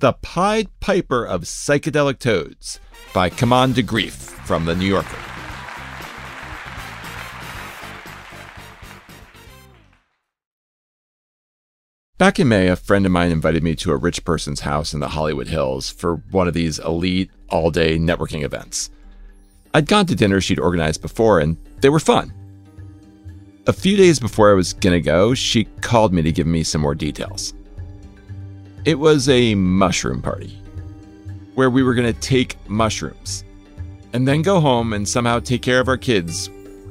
The 0.00 0.12
Pied 0.12 0.68
Piper 0.78 1.24
of 1.26 1.42
Psychedelic 1.42 2.20
Toads 2.20 2.78
by 3.12 3.28
Kimon 3.28 3.74
de 3.74 3.82
Greef 3.82 4.12
from 4.46 4.64
The 4.64 4.76
New 4.76 4.86
Yorker. 4.86 5.18
Back 12.16 12.38
in 12.38 12.46
May, 12.46 12.68
a 12.68 12.76
friend 12.76 13.06
of 13.06 13.10
mine 13.10 13.32
invited 13.32 13.64
me 13.64 13.74
to 13.74 13.90
a 13.90 13.96
rich 13.96 14.24
person's 14.24 14.60
house 14.60 14.94
in 14.94 15.00
the 15.00 15.08
Hollywood 15.08 15.48
Hills 15.48 15.90
for 15.90 16.22
one 16.30 16.46
of 16.46 16.54
these 16.54 16.78
elite 16.78 17.32
all 17.48 17.72
day 17.72 17.98
networking 17.98 18.44
events. 18.44 18.90
I'd 19.74 19.88
gone 19.88 20.06
to 20.06 20.14
dinner 20.14 20.40
she'd 20.40 20.60
organized 20.60 21.02
before, 21.02 21.40
and 21.40 21.56
they 21.80 21.88
were 21.88 21.98
fun. 21.98 22.32
A 23.66 23.72
few 23.72 23.96
days 23.96 24.20
before 24.20 24.48
I 24.48 24.54
was 24.54 24.74
gonna 24.74 25.00
go, 25.00 25.34
she 25.34 25.64
called 25.80 26.12
me 26.14 26.22
to 26.22 26.30
give 26.30 26.46
me 26.46 26.62
some 26.62 26.82
more 26.82 26.94
details. 26.94 27.52
It 28.84 28.98
was 28.98 29.28
a 29.28 29.54
mushroom 29.54 30.22
party 30.22 30.60
where 31.54 31.70
we 31.70 31.82
were 31.82 31.94
gonna 31.94 32.12
take 32.12 32.56
mushrooms 32.68 33.44
and 34.12 34.26
then 34.26 34.42
go 34.42 34.60
home 34.60 34.92
and 34.92 35.06
somehow 35.08 35.40
take 35.40 35.62
care 35.62 35.80
of 35.80 35.88
our 35.88 35.96
kids 35.96 36.50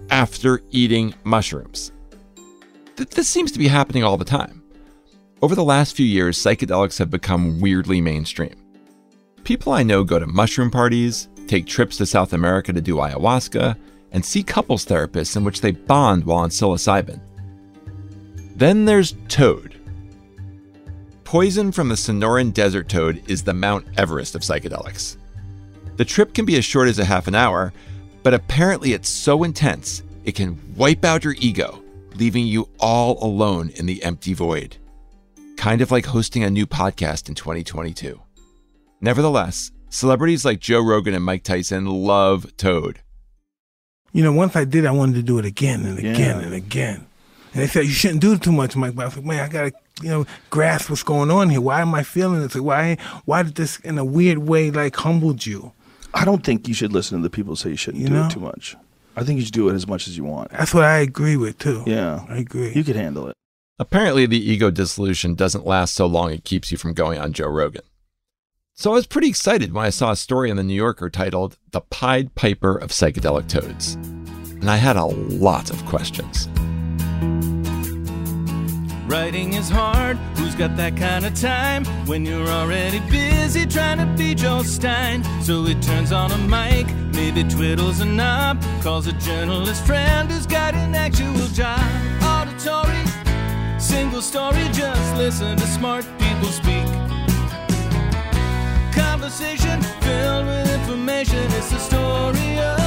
after 0.10 0.62
eating 0.72 1.14
mushrooms. 1.24 1.92
Th- 2.96 3.10
this 3.10 3.28
seems 3.28 3.52
to 3.54 3.60
be 3.60 3.68
happening 3.68 4.04
all 4.04 4.18
the 4.18 4.26
time. 4.26 4.62
Over 5.42 5.56
the 5.56 5.64
last 5.64 5.96
few 5.96 6.06
years, 6.06 6.38
psychedelics 6.38 6.98
have 7.00 7.10
become 7.10 7.60
weirdly 7.60 8.02
mainstream. 8.02 8.56
People 9.44 9.72
I 9.72 9.84
know 9.84 10.04
go 10.04 10.20
to 10.20 10.28
mushroom 10.28 10.72
parties, 10.72 11.30
take 11.48 11.66
trips 11.66 11.98
to 11.98 12.06
South 12.06 12.34
America 12.34 12.74
to 12.74 12.82
do 12.82 12.96
ayahuasca, 12.96 13.78
and 14.12 14.26
see 14.26 14.44
couples 14.44 14.86
therapists 14.86 15.38
in 15.38 15.44
which 15.44 15.62
they 15.62 15.72
bond 15.72 16.26
while 16.26 16.40
on 16.40 16.50
psilocybin. 16.50 17.22
Then 18.56 18.86
there's 18.86 19.16
toad. 19.28 19.77
Poison 21.28 21.74
from 21.74 21.90
the 21.90 21.96
Sonoran 21.96 22.54
desert 22.54 22.88
toad 22.88 23.22
is 23.28 23.44
the 23.44 23.54
Mount 23.54 23.86
Everest 23.98 24.34
of 24.34 24.44
psychedelics. 24.44 25.18
The 25.98 26.06
trip 26.06 26.34
can 26.34 26.46
be 26.46 26.56
as 26.56 26.64
short 26.64 26.88
as 26.88 27.00
a 27.00 27.04
half 27.04 27.28
an 27.28 27.36
hour, 27.36 27.74
but 28.24 28.34
apparently 28.34 28.94
it's 28.94 29.10
so 29.10 29.44
intense 29.44 30.04
it 30.24 30.36
can 30.36 30.58
wipe 30.78 31.04
out 31.04 31.26
your 31.26 31.36
ego, 31.40 31.84
leaving 32.16 32.48
you 32.48 32.70
all 32.80 33.22
alone 33.22 33.72
in 33.76 33.86
the 33.86 34.02
empty 34.04 34.34
void 34.34 34.78
kind 35.58 35.82
of 35.82 35.90
like 35.90 36.06
hosting 36.06 36.44
a 36.44 36.50
new 36.52 36.68
podcast 36.68 37.28
in 37.28 37.34
2022. 37.36 38.22
Nevertheless, 39.02 39.72
celebrities 39.90 40.46
like 40.46 40.60
Joe 40.60 40.82
Rogan 40.82 41.16
and 41.16 41.26
Mike 41.26 41.44
Tyson 41.44 41.88
love 41.88 42.56
Toad. 42.58 43.00
You 44.14 44.24
know, 44.24 44.32
once 44.32 44.56
I 44.56 44.66
did, 44.66 44.86
I 44.86 44.92
wanted 44.92 45.16
to 45.16 45.24
do 45.24 45.40
it 45.40 45.46
again 45.46 45.84
and 45.84 45.98
again 45.98 46.16
Yeah. 46.40 46.46
and 46.46 46.54
again. 46.54 47.07
And 47.58 47.64
they 47.64 47.72
said, 47.72 47.86
you 47.86 47.92
shouldn't 47.92 48.22
do 48.22 48.38
too 48.38 48.52
much, 48.52 48.76
Mike. 48.76 48.94
But 48.94 49.02
I 49.02 49.06
was 49.06 49.16
like, 49.18 49.26
man, 49.26 49.44
I 49.44 49.48
got 49.50 49.64
to, 49.64 50.04
you 50.04 50.10
know, 50.10 50.26
grasp 50.52 50.92
what's 50.92 51.02
going 51.02 51.32
on 51.32 51.50
here. 51.50 51.60
Why 51.60 51.82
am 51.82 51.96
I 51.96 52.04
feeling 52.04 52.42
this? 52.42 52.56
Why, 52.56 52.98
why 53.26 53.42
did 53.42 53.56
this, 53.56 53.80
in 53.80 53.98
a 53.98 54.06
weird 54.06 54.38
way, 54.38 54.70
like 54.70 54.96
humbled 54.96 55.46
you? 55.46 55.72
I 56.14 56.24
don't 56.24 56.44
think 56.44 56.68
you 56.68 56.76
should 56.76 56.94
listen 56.94 57.18
to 57.18 57.24
the 57.24 57.32
people 57.32 57.56
say 57.56 57.72
you 57.72 57.76
shouldn't 57.76 58.04
You 58.04 58.10
do 58.10 58.14
know? 58.14 58.26
it 58.28 58.32
too 58.32 58.40
much. 58.40 58.76
I 59.16 59.24
think 59.24 59.40
you 59.40 59.46
should 59.46 59.54
do 59.56 59.70
it 59.70 59.74
as 59.74 59.88
much 59.88 60.08
as 60.08 60.16
you 60.16 60.24
want. 60.24 60.52
That's 60.52 60.74
what 60.74 60.84
I 60.84 61.00
agree 61.00 61.36
with, 61.36 61.58
too. 61.58 61.84
Yeah. 61.88 62.24
I 62.30 62.38
agree. 62.38 62.74
You 62.74 62.84
could 62.84 62.96
handle 62.96 63.28
it. 63.28 63.34
Apparently, 63.80 64.28
the 64.28 64.38
ego 64.40 64.70
dissolution 64.70 65.34
doesn't 65.34 65.66
last 65.66 65.96
so 65.96 66.06
long 66.06 66.32
it 66.32 66.44
keeps 66.44 66.72
you 66.72 66.78
from 66.78 66.94
going 66.94 67.18
on 67.20 67.34
Joe 67.34 67.48
Rogan. 67.50 67.82
So 68.76 68.92
I 68.92 68.94
was 68.94 69.08
pretty 69.08 69.30
excited 69.30 69.74
when 69.74 69.84
I 69.86 69.90
saw 69.90 70.12
a 70.12 70.16
story 70.16 70.52
in 70.52 70.58
the 70.58 70.64
New 70.64 70.76
Yorker 70.76 71.10
titled 71.10 71.58
The 71.72 71.82
Pied 71.82 72.36
Piper 72.36 72.78
of 72.78 72.92
Psychedelic 72.92 73.48
Toads. 73.48 73.96
And 73.96 74.70
I 74.70 74.78
had 74.78 74.96
a 74.98 75.06
lot 75.06 75.72
of 75.72 75.84
questions. 75.86 76.48
Writing 79.08 79.54
is 79.54 79.70
hard, 79.70 80.18
who's 80.36 80.54
got 80.54 80.76
that 80.76 80.98
kind 80.98 81.26
of 81.26 81.34
time? 81.34 81.86
When 82.08 82.26
you're 82.26 82.50
already 82.50 83.00
busy 83.10 83.66
trying 83.66 84.00
to 84.00 84.06
be 84.18 84.36
Joel 84.36 84.66
Stein. 84.66 85.24
So 85.42 85.64
he 85.64 85.76
turns 85.76 86.12
on 86.12 86.30
a 86.32 86.38
mic, 86.38 86.94
maybe 87.14 87.46
twiddles 87.46 88.02
a 88.02 88.06
knob, 88.06 88.62
calls 88.84 89.08
a 89.08 89.14
journalist 89.14 89.86
friend 89.86 90.30
who's 90.30 90.46
got 90.46 90.74
an 90.74 90.94
actual 90.94 91.48
job. 91.54 91.80
Auditory, 92.22 93.02
single 93.80 94.22
story, 94.22 94.68
just 94.74 95.16
listen 95.16 95.56
to 95.56 95.68
smart 95.68 96.06
people 96.20 96.50
speak. 96.50 96.86
Conversation 98.94 99.82
filled 100.02 100.48
with 100.48 100.74
information, 100.82 101.46
it's 101.54 101.72
the 101.72 101.80
story 101.80 102.60
of 102.60 102.87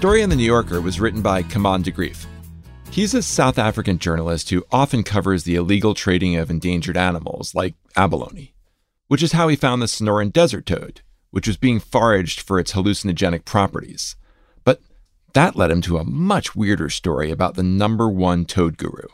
story 0.00 0.22
in 0.22 0.30
the 0.30 0.36
New 0.36 0.42
Yorker 0.44 0.80
was 0.80 0.98
written 0.98 1.20
by 1.20 1.42
Kimon 1.42 1.82
de 1.82 1.92
Greef. 1.92 2.24
He's 2.90 3.12
a 3.12 3.22
South 3.22 3.58
African 3.58 3.98
journalist 3.98 4.48
who 4.48 4.64
often 4.72 5.02
covers 5.02 5.44
the 5.44 5.56
illegal 5.56 5.92
trading 5.92 6.36
of 6.36 6.48
endangered 6.48 6.96
animals 6.96 7.54
like 7.54 7.74
abalone, 7.96 8.54
which 9.08 9.22
is 9.22 9.32
how 9.32 9.48
he 9.48 9.56
found 9.56 9.82
the 9.82 9.86
Sonoran 9.86 10.32
desert 10.32 10.64
toad, 10.64 11.02
which 11.32 11.46
was 11.46 11.58
being 11.58 11.80
foraged 11.80 12.40
for 12.40 12.58
its 12.58 12.72
hallucinogenic 12.72 13.44
properties. 13.44 14.16
But 14.64 14.80
that 15.34 15.54
led 15.54 15.70
him 15.70 15.82
to 15.82 15.98
a 15.98 16.04
much 16.04 16.56
weirder 16.56 16.88
story 16.88 17.30
about 17.30 17.56
the 17.56 17.62
number 17.62 18.08
one 18.08 18.46
toad 18.46 18.78
guru. 18.78 19.06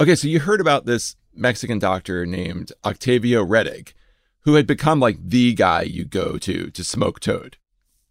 Okay, 0.00 0.16
so 0.16 0.26
you 0.26 0.40
heard 0.40 0.60
about 0.60 0.86
this 0.86 1.14
Mexican 1.32 1.78
doctor 1.78 2.26
named 2.26 2.72
Octavio 2.84 3.46
Rettig, 3.46 3.92
who 4.40 4.54
had 4.54 4.66
become 4.66 4.98
like 4.98 5.18
the 5.22 5.54
guy 5.54 5.82
you 5.82 6.04
go 6.04 6.36
to 6.36 6.68
to 6.68 6.82
smoke 6.82 7.20
toad. 7.20 7.58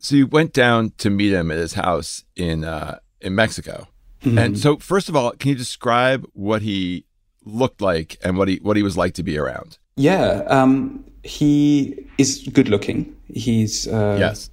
So 0.08 0.16
you 0.16 0.26
went 0.26 0.54
down 0.54 0.94
to 1.00 1.10
meet 1.10 1.34
him 1.34 1.52
at 1.52 1.58
his 1.58 1.74
house 1.74 2.24
in 2.38 2.64
uh, 2.64 3.00
in 3.20 3.36
Mexico. 3.36 3.90
And 4.24 4.58
so, 4.58 4.78
first 4.78 5.10
of 5.10 5.18
all, 5.18 5.32
can 5.32 5.50
you 5.50 5.56
describe 5.56 6.26
what 6.32 6.62
he 6.62 7.04
looked 7.44 7.82
like 7.82 8.16
and 8.24 8.38
what 8.38 8.48
he 8.48 8.56
what 8.62 8.78
he 8.78 8.84
was 8.84 8.96
like 8.96 9.16
to 9.16 9.24
be 9.24 9.38
around? 9.38 9.78
Yeah, 9.98 10.44
um, 10.48 11.04
he 11.24 12.08
is 12.18 12.48
good 12.54 12.70
looking. 12.70 13.18
He's 13.28 13.86
uh, 13.86 14.16
yes, 14.18 14.50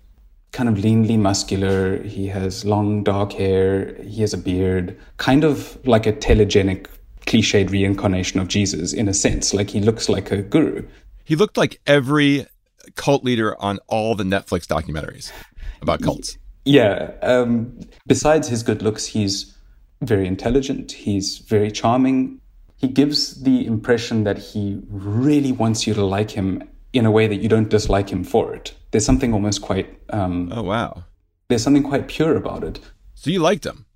kind 0.51 0.69
of 0.69 0.75
leanly 0.75 1.17
muscular. 1.17 2.03
He 2.03 2.27
has 2.27 2.65
long 2.65 3.05
dark 3.05 3.33
hair. 3.33 3.95
He 4.03 4.23
has 4.23 4.35
a 4.35 4.39
beard, 4.39 4.99
kind 5.19 5.45
of 5.45 5.79
like 5.87 6.05
a 6.05 6.13
telegenic, 6.13 6.89
cliched 7.29 7.71
reincarnation 7.71 8.41
of 8.41 8.49
Jesus 8.49 8.93
in 8.93 9.07
a 9.07 9.15
sense. 9.15 9.55
Like 9.55 9.71
he 9.71 9.79
looks 9.79 10.09
like 10.09 10.33
a 10.33 10.43
guru. 10.43 10.85
he 11.25 11.37
looked 11.37 11.57
like 11.57 11.81
every 11.87 12.47
cult 12.97 13.25
leader 13.25 13.61
on 13.61 13.79
all 13.89 14.15
the 14.15 14.25
Netflix 14.25 14.67
documentaries 14.67 15.33
about 15.83 16.03
cults. 16.03 16.39
Yeah. 16.65 17.13
Um, 17.23 17.81
besides 18.07 18.49
his 18.49 18.63
good 18.63 18.83
looks, 18.83 19.07
he's 19.07 19.57
very 20.03 20.27
intelligent. 20.27 20.93
He's 20.93 21.39
very 21.39 21.71
charming. 21.71 22.41
He 22.77 22.89
gives 22.89 23.43
the 23.43 23.67
impression 23.67 24.25
that 24.25 24.39
he 24.39 24.81
really 24.89 25.53
wants 25.53 25.87
you 25.87 25.95
to 25.95 26.05
like 26.05 26.31
him 26.31 26.63
in 26.93 27.07
a 27.07 27.11
way 27.11 27.27
that 27.27 27.37
you 27.37 27.49
don't 27.49 27.69
dislike 27.69 28.09
him 28.09 28.25
for 28.25 28.55
it. 28.55 28.75
There's 28.91 29.05
something 29.05 29.33
almost 29.33 29.63
quite 29.63 29.89
um, 30.11 30.51
Oh, 30.53 30.63
wow. 30.63 31.05
there's 31.49 31.63
something 31.63 31.83
quite 31.83 32.09
pure 32.09 32.37
about 32.37 32.63
it. 32.65 32.81
So 33.15 33.31
you 33.31 33.41
liked 33.41 33.67
him. 33.67 33.87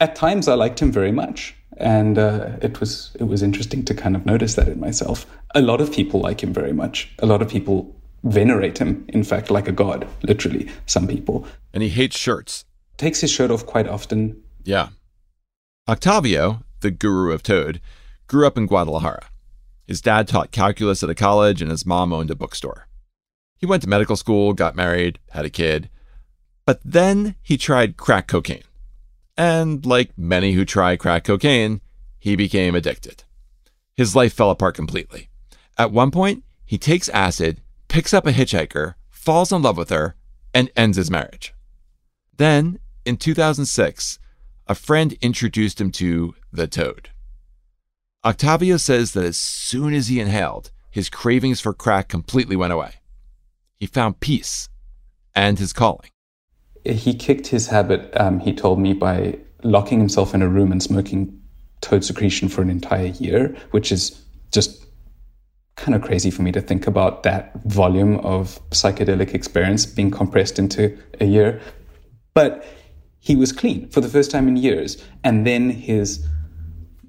At 0.00 0.16
times, 0.16 0.48
I 0.48 0.54
liked 0.54 0.80
him 0.80 0.90
very 0.90 1.12
much, 1.12 1.54
and 1.76 2.18
uh, 2.18 2.50
it 2.60 2.80
was 2.80 3.14
it 3.20 3.24
was 3.24 3.42
interesting 3.42 3.84
to 3.84 3.94
kind 3.94 4.16
of 4.16 4.26
notice 4.26 4.54
that 4.56 4.66
in 4.68 4.80
myself. 4.80 5.26
A 5.54 5.60
lot 5.60 5.80
of 5.80 5.92
people 5.92 6.20
like 6.20 6.42
him 6.42 6.52
very 6.52 6.72
much. 6.72 7.12
A 7.20 7.26
lot 7.26 7.40
of 7.40 7.48
people 7.48 7.94
venerate 8.24 8.78
him, 8.78 9.04
in 9.08 9.24
fact, 9.24 9.50
like 9.50 9.68
a 9.68 9.72
god. 9.72 10.06
Literally, 10.22 10.68
some 10.86 11.06
people 11.06 11.46
And 11.72 11.82
he 11.82 11.88
hates 11.88 12.16
shirts. 12.18 12.64
takes 12.96 13.20
his 13.20 13.30
shirt 13.30 13.50
off 13.50 13.66
quite 13.66 13.88
often. 13.88 14.42
Yeah. 14.64 14.88
Octavio, 15.88 16.62
the 16.80 16.90
guru 16.90 17.32
of 17.32 17.42
Toad, 17.42 17.80
grew 18.28 18.46
up 18.46 18.56
in 18.56 18.66
Guadalajara. 18.66 19.26
His 19.86 20.00
dad 20.00 20.28
taught 20.28 20.52
calculus 20.52 21.02
at 21.02 21.10
a 21.10 21.14
college, 21.14 21.60
and 21.60 21.70
his 21.70 21.84
mom 21.84 22.12
owned 22.12 22.30
a 22.30 22.34
bookstore. 22.36 22.86
He 23.58 23.66
went 23.66 23.82
to 23.82 23.88
medical 23.88 24.16
school, 24.16 24.52
got 24.54 24.76
married, 24.76 25.18
had 25.30 25.44
a 25.44 25.50
kid. 25.50 25.88
But 26.64 26.80
then 26.84 27.34
he 27.42 27.56
tried 27.56 27.96
crack 27.96 28.28
cocaine. 28.28 28.62
And 29.36 29.84
like 29.84 30.16
many 30.16 30.52
who 30.52 30.64
try 30.64 30.96
crack 30.96 31.24
cocaine, 31.24 31.80
he 32.18 32.36
became 32.36 32.74
addicted. 32.76 33.24
His 33.96 34.14
life 34.14 34.32
fell 34.32 34.50
apart 34.50 34.74
completely. 34.76 35.28
At 35.76 35.90
one 35.90 36.10
point, 36.10 36.44
he 36.64 36.78
takes 36.78 37.08
acid, 37.08 37.60
picks 37.92 38.14
up 38.14 38.26
a 38.26 38.32
hitchhiker, 38.32 38.94
falls 39.10 39.52
in 39.52 39.60
love 39.60 39.76
with 39.76 39.90
her, 39.90 40.16
and 40.54 40.70
ends 40.74 40.96
his 40.96 41.10
marriage. 41.10 41.52
Then, 42.38 42.78
in 43.04 43.18
2006, 43.18 44.18
a 44.66 44.74
friend 44.74 45.12
introduced 45.20 45.78
him 45.78 45.90
to 45.92 46.34
the 46.50 46.66
toad. 46.66 47.10
Octavio 48.24 48.78
says 48.78 49.12
that 49.12 49.26
as 49.26 49.36
soon 49.36 49.92
as 49.92 50.08
he 50.08 50.20
inhaled, 50.20 50.70
his 50.90 51.10
cravings 51.10 51.60
for 51.60 51.74
crack 51.74 52.08
completely 52.08 52.56
went 52.56 52.72
away. 52.72 52.94
He 53.78 53.86
found 53.86 54.20
peace 54.20 54.70
and 55.34 55.58
his 55.58 55.74
calling. 55.74 56.08
He 56.86 57.12
kicked 57.12 57.48
his 57.48 57.66
habit, 57.66 58.10
um, 58.18 58.40
he 58.40 58.54
told 58.54 58.80
me, 58.80 58.94
by 58.94 59.38
locking 59.64 59.98
himself 59.98 60.32
in 60.32 60.40
a 60.40 60.48
room 60.48 60.72
and 60.72 60.82
smoking 60.82 61.42
toad 61.82 62.04
secretion 62.04 62.48
for 62.48 62.62
an 62.62 62.70
entire 62.70 63.08
year, 63.08 63.54
which 63.72 63.92
is 63.92 64.18
just 64.50 64.81
kind 65.76 65.94
of 65.94 66.02
crazy 66.02 66.30
for 66.30 66.42
me 66.42 66.52
to 66.52 66.60
think 66.60 66.86
about 66.86 67.22
that 67.22 67.52
volume 67.64 68.18
of 68.18 68.60
psychedelic 68.70 69.34
experience 69.34 69.86
being 69.86 70.10
compressed 70.10 70.58
into 70.58 70.96
a 71.20 71.24
year. 71.24 71.60
But 72.34 72.64
he 73.20 73.36
was 73.36 73.52
clean 73.52 73.88
for 73.90 74.00
the 74.00 74.08
first 74.08 74.30
time 74.30 74.48
in 74.48 74.56
years. 74.56 75.02
And 75.24 75.46
then 75.46 75.70
his, 75.70 76.26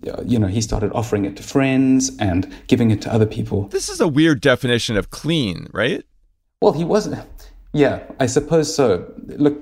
uh, 0.07 0.21
you 0.25 0.38
know, 0.38 0.48
he 0.48 0.62
started 0.62 0.92
offering 0.94 1.25
it 1.25 1.36
to 1.38 1.44
friends 1.44 2.15
and 2.19 2.54
giving 2.68 2.92
it 2.92 3.01
to 3.01 3.13
other 3.13 3.25
people. 3.25 3.68
This 3.69 3.89
is 3.89 4.00
a 4.00 4.07
weird 4.07 4.39
definition 4.39 4.95
of 4.95 5.10
clean, 5.10 5.68
right? 5.74 6.06
Well, 6.62 6.74
he 6.74 6.83
wasn't. 6.83 7.51
Yeah, 7.74 8.04
I 8.19 8.27
suppose 8.27 8.74
so. 8.74 9.12
Look, 9.25 9.60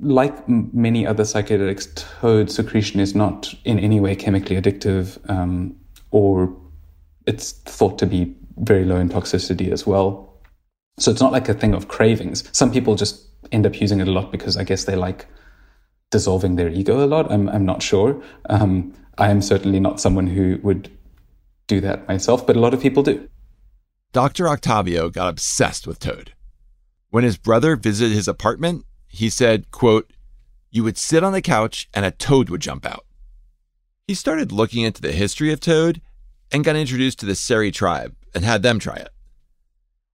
like 0.00 0.36
m- 0.48 0.70
many 0.72 1.06
other 1.06 1.22
psychedelics, 1.22 1.94
toad 2.20 2.50
secretion 2.50 3.00
is 3.00 3.14
not 3.14 3.54
in 3.64 3.78
any 3.78 4.00
way 4.00 4.16
chemically 4.16 4.60
addictive, 4.60 5.18
um, 5.30 5.76
or 6.10 6.54
it's 7.26 7.52
thought 7.52 7.98
to 7.98 8.06
be 8.06 8.34
very 8.56 8.84
low 8.84 8.96
in 8.96 9.08
toxicity 9.08 9.70
as 9.70 9.86
well. 9.86 10.32
So 10.98 11.10
it's 11.10 11.20
not 11.20 11.32
like 11.32 11.48
a 11.48 11.54
thing 11.54 11.74
of 11.74 11.88
cravings. 11.88 12.48
Some 12.52 12.72
people 12.72 12.94
just 12.94 13.26
end 13.52 13.66
up 13.66 13.80
using 13.80 14.00
it 14.00 14.08
a 14.08 14.12
lot 14.12 14.32
because 14.32 14.56
I 14.56 14.64
guess 14.64 14.84
they 14.84 14.96
like 14.96 15.26
dissolving 16.10 16.56
their 16.56 16.68
ego 16.68 17.04
a 17.04 17.06
lot. 17.06 17.30
I'm, 17.30 17.48
I'm 17.48 17.66
not 17.66 17.82
sure. 17.82 18.22
Um, 18.48 18.94
I 19.18 19.30
am 19.30 19.42
certainly 19.42 19.80
not 19.80 20.00
someone 20.00 20.28
who 20.28 20.58
would 20.62 20.90
do 21.66 21.80
that 21.80 22.08
myself, 22.08 22.46
but 22.46 22.56
a 22.56 22.60
lot 22.60 22.74
of 22.74 22.80
people 22.80 23.02
do. 23.02 23.28
Dr. 24.12 24.48
Octavio 24.48 25.10
got 25.10 25.28
obsessed 25.28 25.86
with 25.86 25.98
Toad. 25.98 26.32
When 27.10 27.24
his 27.24 27.36
brother 27.36 27.76
visited 27.76 28.14
his 28.14 28.28
apartment, 28.28 28.84
he 29.08 29.28
said, 29.28 29.70
quote, 29.70 30.12
You 30.70 30.84
would 30.84 30.98
sit 30.98 31.24
on 31.24 31.32
the 31.32 31.42
couch 31.42 31.88
and 31.92 32.04
a 32.04 32.10
toad 32.10 32.48
would 32.48 32.60
jump 32.60 32.86
out. 32.86 33.04
He 34.06 34.14
started 34.14 34.52
looking 34.52 34.84
into 34.84 35.02
the 35.02 35.12
history 35.12 35.52
of 35.52 35.60
Toad 35.60 36.00
and 36.52 36.64
got 36.64 36.76
introduced 36.76 37.18
to 37.20 37.26
the 37.26 37.34
Seri 37.34 37.70
tribe 37.70 38.14
and 38.34 38.44
had 38.44 38.62
them 38.62 38.78
try 38.78 38.96
it. 38.96 39.10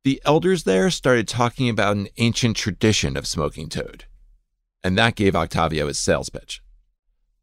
The 0.04 0.20
elders 0.24 0.64
there 0.64 0.90
started 0.90 1.28
talking 1.28 1.68
about 1.68 1.96
an 1.96 2.08
ancient 2.16 2.56
tradition 2.56 3.16
of 3.16 3.26
smoking 3.26 3.68
toad, 3.68 4.04
and 4.82 4.98
that 4.98 5.14
gave 5.14 5.36
Octavio 5.36 5.86
his 5.86 5.98
sales 5.98 6.28
pitch. 6.28 6.62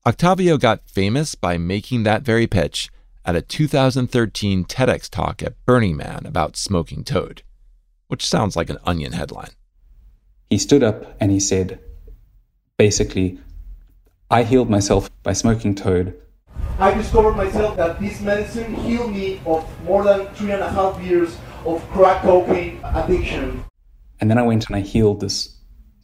Octavio 0.06 0.58
got 0.58 0.90
famous 0.90 1.36
by 1.36 1.58
making 1.58 2.04
that 2.04 2.24
very 2.24 2.48
pitch 2.48 2.90
at 3.26 3.36
a 3.36 3.42
2013 3.42 4.66
TEDx 4.66 5.10
talk 5.10 5.44
at 5.44 5.64
Burning 5.66 5.96
Man 5.96 6.26
about 6.26 6.58
smoking 6.58 7.04
toad, 7.04 7.44
which 8.08 8.28
sounds 8.28 8.56
like 8.56 8.70
an 8.70 8.80
onion 8.86 9.14
headline. 9.14 9.52
He 10.50 10.58
stood 10.58 10.84
up 10.84 11.16
and 11.20 11.32
he 11.32 11.40
said, 11.40 11.80
basically, 12.78 13.40
I 14.32 14.44
healed 14.44 14.70
myself 14.70 15.10
by 15.22 15.34
smoking 15.34 15.76
toad. 15.76 16.20
I 16.80 16.94
discovered 16.94 17.36
myself 17.36 17.76
that 17.78 18.00
this 18.00 18.22
medicine 18.22 18.74
healed 18.74 19.12
me 19.12 19.42
of 19.46 19.68
more 19.84 20.04
than 20.04 20.28
three 20.34 20.52
and 20.52 20.62
a 20.62 20.70
half 20.70 21.02
years 21.02 21.38
of 21.66 21.86
crack 21.90 22.22
cocaine 22.22 22.80
addiction. 22.84 23.66
And 24.22 24.30
then 24.30 24.38
I 24.38 24.44
went 24.44 24.68
and 24.68 24.76
I 24.76 24.80
healed 24.80 25.20
this 25.20 25.58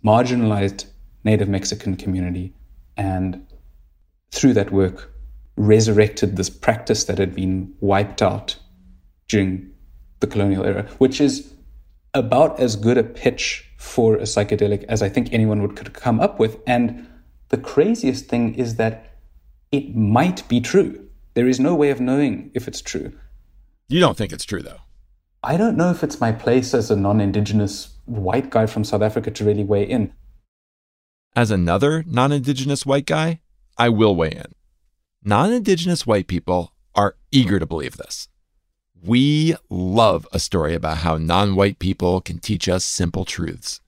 marginalized 0.04 0.86
native 1.24 1.50
Mexican 1.50 1.96
community. 1.96 2.54
And 2.98 3.46
through 4.32 4.54
that 4.54 4.72
work, 4.72 5.12
resurrected 5.58 6.36
this 6.36 6.50
practice 6.50 7.06
that 7.06 7.18
had 7.18 7.34
been 7.34 7.74
wiped 7.80 8.22
out 8.22 8.58
during 9.28 9.72
the 10.20 10.28
colonial 10.28 10.66
era, 10.66 10.84
which 10.98 11.22
is 11.22 11.54
about 12.14 12.60
as 12.60 12.76
good 12.76 12.98
a 12.98 13.04
pitch 13.04 13.70
for 13.78 14.16
a 14.16 14.22
psychedelic 14.24 14.84
as 14.90 15.02
I 15.02 15.10
think 15.10 15.30
anyone 15.32 15.62
would 15.62 15.76
could 15.76 15.94
come 15.94 16.20
up 16.20 16.40
with. 16.40 16.60
And 16.68 17.08
the 17.50 17.58
craziest 17.58 18.26
thing 18.26 18.56
is 18.56 18.76
that 18.76 19.15
it 19.76 19.96
might 19.96 20.48
be 20.48 20.62
true. 20.62 21.08
There 21.34 21.48
is 21.48 21.60
no 21.60 21.76
way 21.76 21.90
of 21.90 22.00
knowing 22.00 22.52
if 22.54 22.68
it's 22.68 22.82
true. 22.82 23.12
You 23.88 24.00
don't 24.00 24.18
think 24.18 24.32
it's 24.32 24.46
true, 24.46 24.62
though. 24.62 24.82
I 25.44 25.58
don't 25.58 25.78
know 25.78 25.92
if 25.92 26.04
it's 26.04 26.20
my 26.20 26.32
place 26.32 26.74
as 26.74 26.90
a 26.90 26.96
non 26.96 27.22
indigenous 27.22 27.96
white 28.06 28.50
guy 28.50 28.66
from 28.66 28.84
South 28.84 29.02
Africa 29.02 29.32
to 29.32 29.46
really 29.46 29.64
weigh 29.64 29.84
in. 29.84 30.14
As 31.36 31.52
another 31.52 32.04
non 32.08 32.32
indigenous 32.32 32.86
white 32.86 33.06
guy, 33.06 33.42
I 33.78 33.90
will 33.90 34.16
weigh 34.16 34.32
in. 34.32 34.54
Non 35.24 35.52
indigenous 35.52 36.08
white 36.08 36.28
people 36.28 36.74
are 36.96 37.18
eager 37.32 37.60
to 37.60 37.66
believe 37.66 37.98
this. 37.98 38.30
We 39.04 39.56
love 39.70 40.28
a 40.32 40.40
story 40.40 40.74
about 40.74 41.00
how 41.00 41.18
non 41.18 41.56
white 41.56 41.78
people 41.78 42.22
can 42.22 42.40
teach 42.40 42.70
us 42.70 42.84
simple 42.86 43.26
truths. 43.26 43.82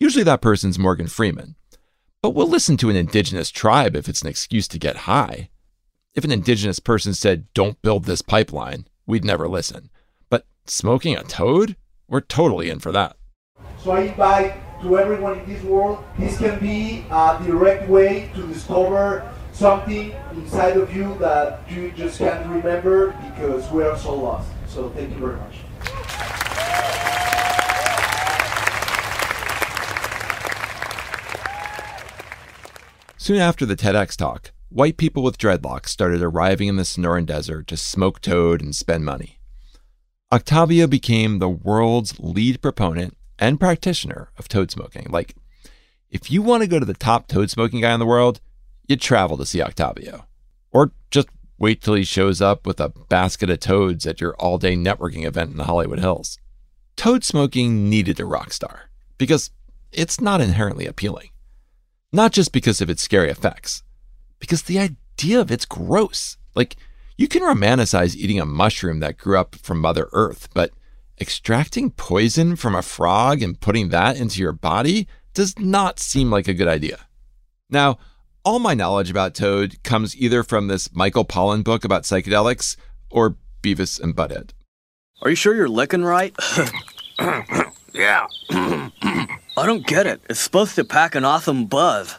Usually 0.00 0.24
that 0.24 0.40
person's 0.40 0.78
Morgan 0.78 1.06
Freeman, 1.06 1.54
but 2.24 2.30
we'll 2.30 2.48
listen 2.48 2.78
to 2.78 2.88
an 2.88 2.96
indigenous 2.96 3.50
tribe 3.50 3.94
if 3.94 4.08
it's 4.08 4.22
an 4.22 4.28
excuse 4.28 4.66
to 4.66 4.78
get 4.78 5.04
high. 5.04 5.50
If 6.14 6.24
an 6.24 6.32
indigenous 6.32 6.78
person 6.78 7.12
said, 7.12 7.44
don't 7.52 7.82
build 7.82 8.06
this 8.06 8.22
pipeline, 8.22 8.88
we'd 9.06 9.26
never 9.26 9.46
listen. 9.46 9.90
But 10.30 10.46
smoking 10.64 11.14
a 11.14 11.22
toad? 11.22 11.76
We're 12.08 12.22
totally 12.22 12.70
in 12.70 12.78
for 12.78 12.92
that. 12.92 13.16
So 13.76 13.90
I 13.90 14.04
invite 14.04 14.54
to 14.80 14.98
everyone 14.98 15.40
in 15.40 15.46
this 15.52 15.62
world, 15.64 16.02
this 16.18 16.38
can 16.38 16.58
be 16.60 17.04
a 17.10 17.38
direct 17.44 17.90
way 17.90 18.30
to 18.34 18.46
discover 18.46 19.30
something 19.52 20.14
inside 20.32 20.78
of 20.78 20.96
you 20.96 21.18
that 21.18 21.70
you 21.70 21.90
just 21.90 22.16
can't 22.18 22.48
remember 22.48 23.08
because 23.34 23.70
we 23.70 23.82
are 23.82 23.98
so 23.98 24.14
lost. 24.14 24.48
So 24.66 24.88
thank 24.88 25.10
you 25.10 25.18
very 25.18 25.36
much. 25.36 25.56
Soon 33.24 33.38
after 33.38 33.64
the 33.64 33.74
TEDx 33.74 34.18
talk, 34.18 34.52
white 34.68 34.98
people 34.98 35.22
with 35.22 35.38
dreadlocks 35.38 35.88
started 35.88 36.20
arriving 36.20 36.68
in 36.68 36.76
the 36.76 36.82
Sonoran 36.82 37.24
Desert 37.24 37.66
to 37.68 37.74
smoke 37.74 38.20
toad 38.20 38.60
and 38.60 38.76
spend 38.76 39.06
money. 39.06 39.38
Octavio 40.30 40.86
became 40.86 41.38
the 41.38 41.48
world's 41.48 42.20
lead 42.20 42.60
proponent 42.60 43.16
and 43.38 43.58
practitioner 43.58 44.28
of 44.36 44.46
toad 44.46 44.70
smoking. 44.70 45.06
Like, 45.08 45.34
if 46.10 46.30
you 46.30 46.42
want 46.42 46.64
to 46.64 46.68
go 46.68 46.78
to 46.78 46.84
the 46.84 46.92
top 46.92 47.26
toad 47.26 47.48
smoking 47.48 47.80
guy 47.80 47.94
in 47.94 47.98
the 47.98 48.04
world, 48.04 48.42
you 48.88 48.96
travel 48.96 49.38
to 49.38 49.46
see 49.46 49.62
Octavio. 49.62 50.26
Or 50.70 50.92
just 51.10 51.28
wait 51.58 51.80
till 51.80 51.94
he 51.94 52.04
shows 52.04 52.42
up 52.42 52.66
with 52.66 52.78
a 52.78 52.90
basket 52.90 53.48
of 53.48 53.60
toads 53.60 54.04
at 54.04 54.20
your 54.20 54.34
all 54.34 54.58
day 54.58 54.76
networking 54.76 55.24
event 55.24 55.50
in 55.50 55.56
the 55.56 55.64
Hollywood 55.64 56.00
Hills. 56.00 56.38
Toad 56.96 57.24
smoking 57.24 57.88
needed 57.88 58.20
a 58.20 58.26
rock 58.26 58.52
star 58.52 58.90
because 59.16 59.50
it's 59.92 60.20
not 60.20 60.42
inherently 60.42 60.84
appealing. 60.84 61.30
Not 62.14 62.30
just 62.30 62.52
because 62.52 62.80
of 62.80 62.88
its 62.88 63.02
scary 63.02 63.28
effects, 63.28 63.82
because 64.38 64.62
the 64.62 64.78
idea 64.78 65.40
of 65.40 65.50
it's 65.50 65.64
gross. 65.64 66.36
Like, 66.54 66.76
you 67.18 67.26
can 67.26 67.42
romanticize 67.42 68.14
eating 68.14 68.38
a 68.38 68.46
mushroom 68.46 69.00
that 69.00 69.18
grew 69.18 69.36
up 69.36 69.56
from 69.56 69.80
Mother 69.80 70.08
Earth, 70.12 70.48
but 70.54 70.70
extracting 71.20 71.90
poison 71.90 72.54
from 72.54 72.76
a 72.76 72.82
frog 72.82 73.42
and 73.42 73.58
putting 73.58 73.88
that 73.88 74.16
into 74.16 74.40
your 74.40 74.52
body 74.52 75.08
does 75.32 75.58
not 75.58 75.98
seem 75.98 76.30
like 76.30 76.46
a 76.46 76.54
good 76.54 76.68
idea. 76.68 77.00
Now, 77.68 77.98
all 78.44 78.60
my 78.60 78.74
knowledge 78.74 79.10
about 79.10 79.34
Toad 79.34 79.82
comes 79.82 80.16
either 80.16 80.44
from 80.44 80.68
this 80.68 80.94
Michael 80.94 81.24
Pollan 81.24 81.64
book 81.64 81.84
about 81.84 82.04
psychedelics 82.04 82.76
or 83.10 83.38
Beavis 83.60 84.00
and 84.00 84.14
Butthead. 84.14 84.50
Are 85.20 85.30
you 85.30 85.36
sure 85.36 85.56
you're 85.56 85.68
licking 85.68 86.04
right? 86.04 86.32
Yeah. 87.94 88.26
I 89.56 89.66
don't 89.66 89.86
get 89.86 90.06
it. 90.06 90.20
It's 90.28 90.40
supposed 90.40 90.74
to 90.76 90.84
pack 90.84 91.14
an 91.14 91.24
awesome 91.24 91.66
buzz. 91.66 92.16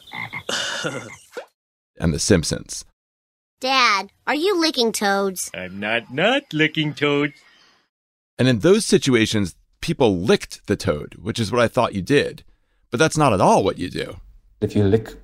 and 1.99 2.13
The 2.13 2.19
Simpsons. 2.19 2.85
Dad, 3.59 4.11
are 4.27 4.35
you 4.35 4.59
licking 4.59 4.91
toads? 4.91 5.49
I'm 5.53 5.79
not 5.79 6.13
not 6.13 6.43
licking 6.53 6.93
toads. 6.93 7.33
And 8.37 8.47
in 8.47 8.59
those 8.59 8.85
situations, 8.85 9.55
people 9.81 10.17
licked 10.17 10.67
the 10.67 10.75
toad, 10.75 11.15
which 11.15 11.39
is 11.39 11.51
what 11.51 11.61
I 11.61 11.67
thought 11.67 11.95
you 11.95 12.01
did. 12.01 12.43
But 12.91 12.99
that's 12.99 13.17
not 13.17 13.33
at 13.33 13.41
all 13.41 13.63
what 13.63 13.77
you 13.77 13.89
do. 13.89 14.17
If 14.61 14.75
you 14.75 14.83
lick 14.83 15.15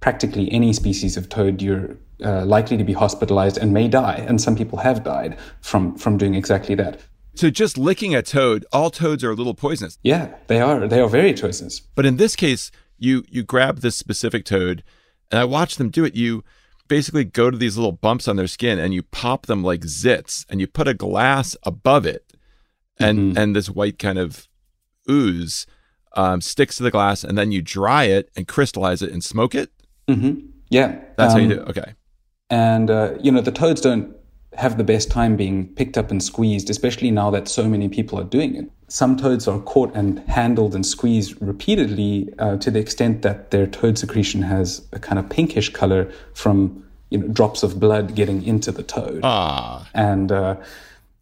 practically 0.00 0.50
any 0.52 0.72
species 0.72 1.16
of 1.16 1.28
toad, 1.28 1.62
you're 1.62 1.96
uh, 2.22 2.44
likely 2.44 2.76
to 2.76 2.84
be 2.84 2.92
hospitalized 2.92 3.58
and 3.58 3.72
may 3.72 3.88
die. 3.88 4.24
And 4.26 4.40
some 4.40 4.56
people 4.56 4.78
have 4.78 5.04
died 5.04 5.38
from, 5.60 5.96
from 5.96 6.18
doing 6.18 6.34
exactly 6.34 6.74
that. 6.76 7.00
So 7.34 7.50
just 7.50 7.76
licking 7.76 8.14
a 8.14 8.22
toad, 8.22 8.64
all 8.72 8.90
toads 8.90 9.24
are 9.24 9.30
a 9.30 9.34
little 9.34 9.54
poisonous. 9.54 9.98
Yeah, 10.02 10.34
they 10.46 10.60
are. 10.60 10.86
They 10.86 11.00
are 11.00 11.08
very 11.08 11.34
poisonous. 11.34 11.80
But 11.80 12.06
in 12.06 12.16
this 12.16 12.36
case, 12.36 12.70
you 12.98 13.24
you 13.28 13.42
grab 13.42 13.80
this 13.80 13.96
specific 13.96 14.44
toad, 14.44 14.84
and 15.30 15.40
I 15.40 15.44
watch 15.44 15.76
them 15.76 15.90
do 15.90 16.04
it. 16.04 16.14
You 16.14 16.44
basically 16.86 17.24
go 17.24 17.50
to 17.50 17.56
these 17.56 17.76
little 17.76 17.92
bumps 17.92 18.28
on 18.28 18.36
their 18.36 18.46
skin 18.46 18.78
and 18.78 18.92
you 18.92 19.02
pop 19.02 19.46
them 19.46 19.64
like 19.64 19.80
zits, 19.82 20.46
and 20.48 20.60
you 20.60 20.66
put 20.66 20.88
a 20.88 20.94
glass 20.94 21.56
above 21.64 22.06
it, 22.06 22.32
and 22.98 23.18
mm-hmm. 23.18 23.38
and 23.38 23.56
this 23.56 23.68
white 23.68 23.98
kind 23.98 24.18
of 24.18 24.48
ooze 25.10 25.66
um, 26.14 26.40
sticks 26.40 26.76
to 26.76 26.82
the 26.82 26.90
glass, 26.90 27.24
and 27.24 27.36
then 27.36 27.52
you 27.52 27.62
dry 27.62 28.04
it 28.04 28.30
and 28.36 28.46
crystallize 28.46 29.02
it 29.02 29.10
and 29.10 29.24
smoke 29.24 29.54
it. 29.54 29.70
Mm-hmm. 30.08 30.46
Yeah, 30.70 31.00
that's 31.16 31.34
um, 31.34 31.40
how 31.40 31.46
you 31.46 31.52
um, 31.52 31.58
do. 31.58 31.62
It. 31.62 31.68
Okay. 31.70 31.94
And 32.50 32.90
uh, 32.90 33.14
you 33.20 33.32
know 33.32 33.40
the 33.40 33.50
toads 33.50 33.80
don't 33.80 34.14
have 34.56 34.78
the 34.78 34.84
best 34.84 35.10
time 35.10 35.36
being 35.36 35.68
picked 35.74 35.98
up 35.98 36.10
and 36.10 36.22
squeezed, 36.22 36.70
especially 36.70 37.10
now 37.10 37.30
that 37.30 37.48
so 37.48 37.68
many 37.68 37.88
people 37.88 38.18
are 38.18 38.24
doing 38.24 38.54
it. 38.54 38.70
Some 38.88 39.16
toads 39.16 39.48
are 39.48 39.60
caught 39.60 39.94
and 39.94 40.20
handled 40.20 40.74
and 40.74 40.84
squeezed 40.84 41.40
repeatedly 41.40 42.32
uh, 42.38 42.56
to 42.58 42.70
the 42.70 42.78
extent 42.78 43.22
that 43.22 43.50
their 43.50 43.66
toad 43.66 43.98
secretion 43.98 44.42
has 44.42 44.86
a 44.92 44.98
kind 44.98 45.18
of 45.18 45.28
pinkish 45.28 45.72
color 45.72 46.12
from 46.34 46.84
you 47.10 47.18
know, 47.18 47.28
drops 47.28 47.62
of 47.62 47.80
blood 47.80 48.14
getting 48.14 48.44
into 48.44 48.72
the 48.72 48.82
toad. 48.82 49.20
Ah. 49.22 49.88
And, 49.94 50.30
uh, 50.30 50.56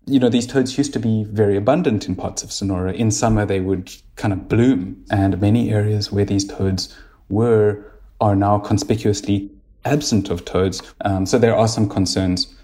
you 0.06 0.18
know, 0.18 0.28
these 0.28 0.46
toads 0.46 0.76
used 0.76 0.92
to 0.94 0.98
be 0.98 1.24
very 1.24 1.56
abundant 1.56 2.08
in 2.08 2.16
parts 2.16 2.42
of 2.42 2.50
Sonora. 2.50 2.92
In 2.92 3.10
summer, 3.10 3.46
they 3.46 3.60
would 3.60 3.92
kind 4.16 4.32
of 4.32 4.48
bloom, 4.48 5.04
and 5.10 5.40
many 5.40 5.70
areas 5.70 6.10
where 6.10 6.24
these 6.24 6.44
toads 6.44 6.96
were 7.28 7.84
are 8.20 8.36
now 8.36 8.58
conspicuously 8.58 9.50
absent 9.84 10.30
of 10.30 10.44
toads. 10.44 10.82
Um, 11.04 11.26
so 11.26 11.38
there 11.38 11.56
are 11.56 11.68
some 11.68 11.88
concerns 11.88 12.54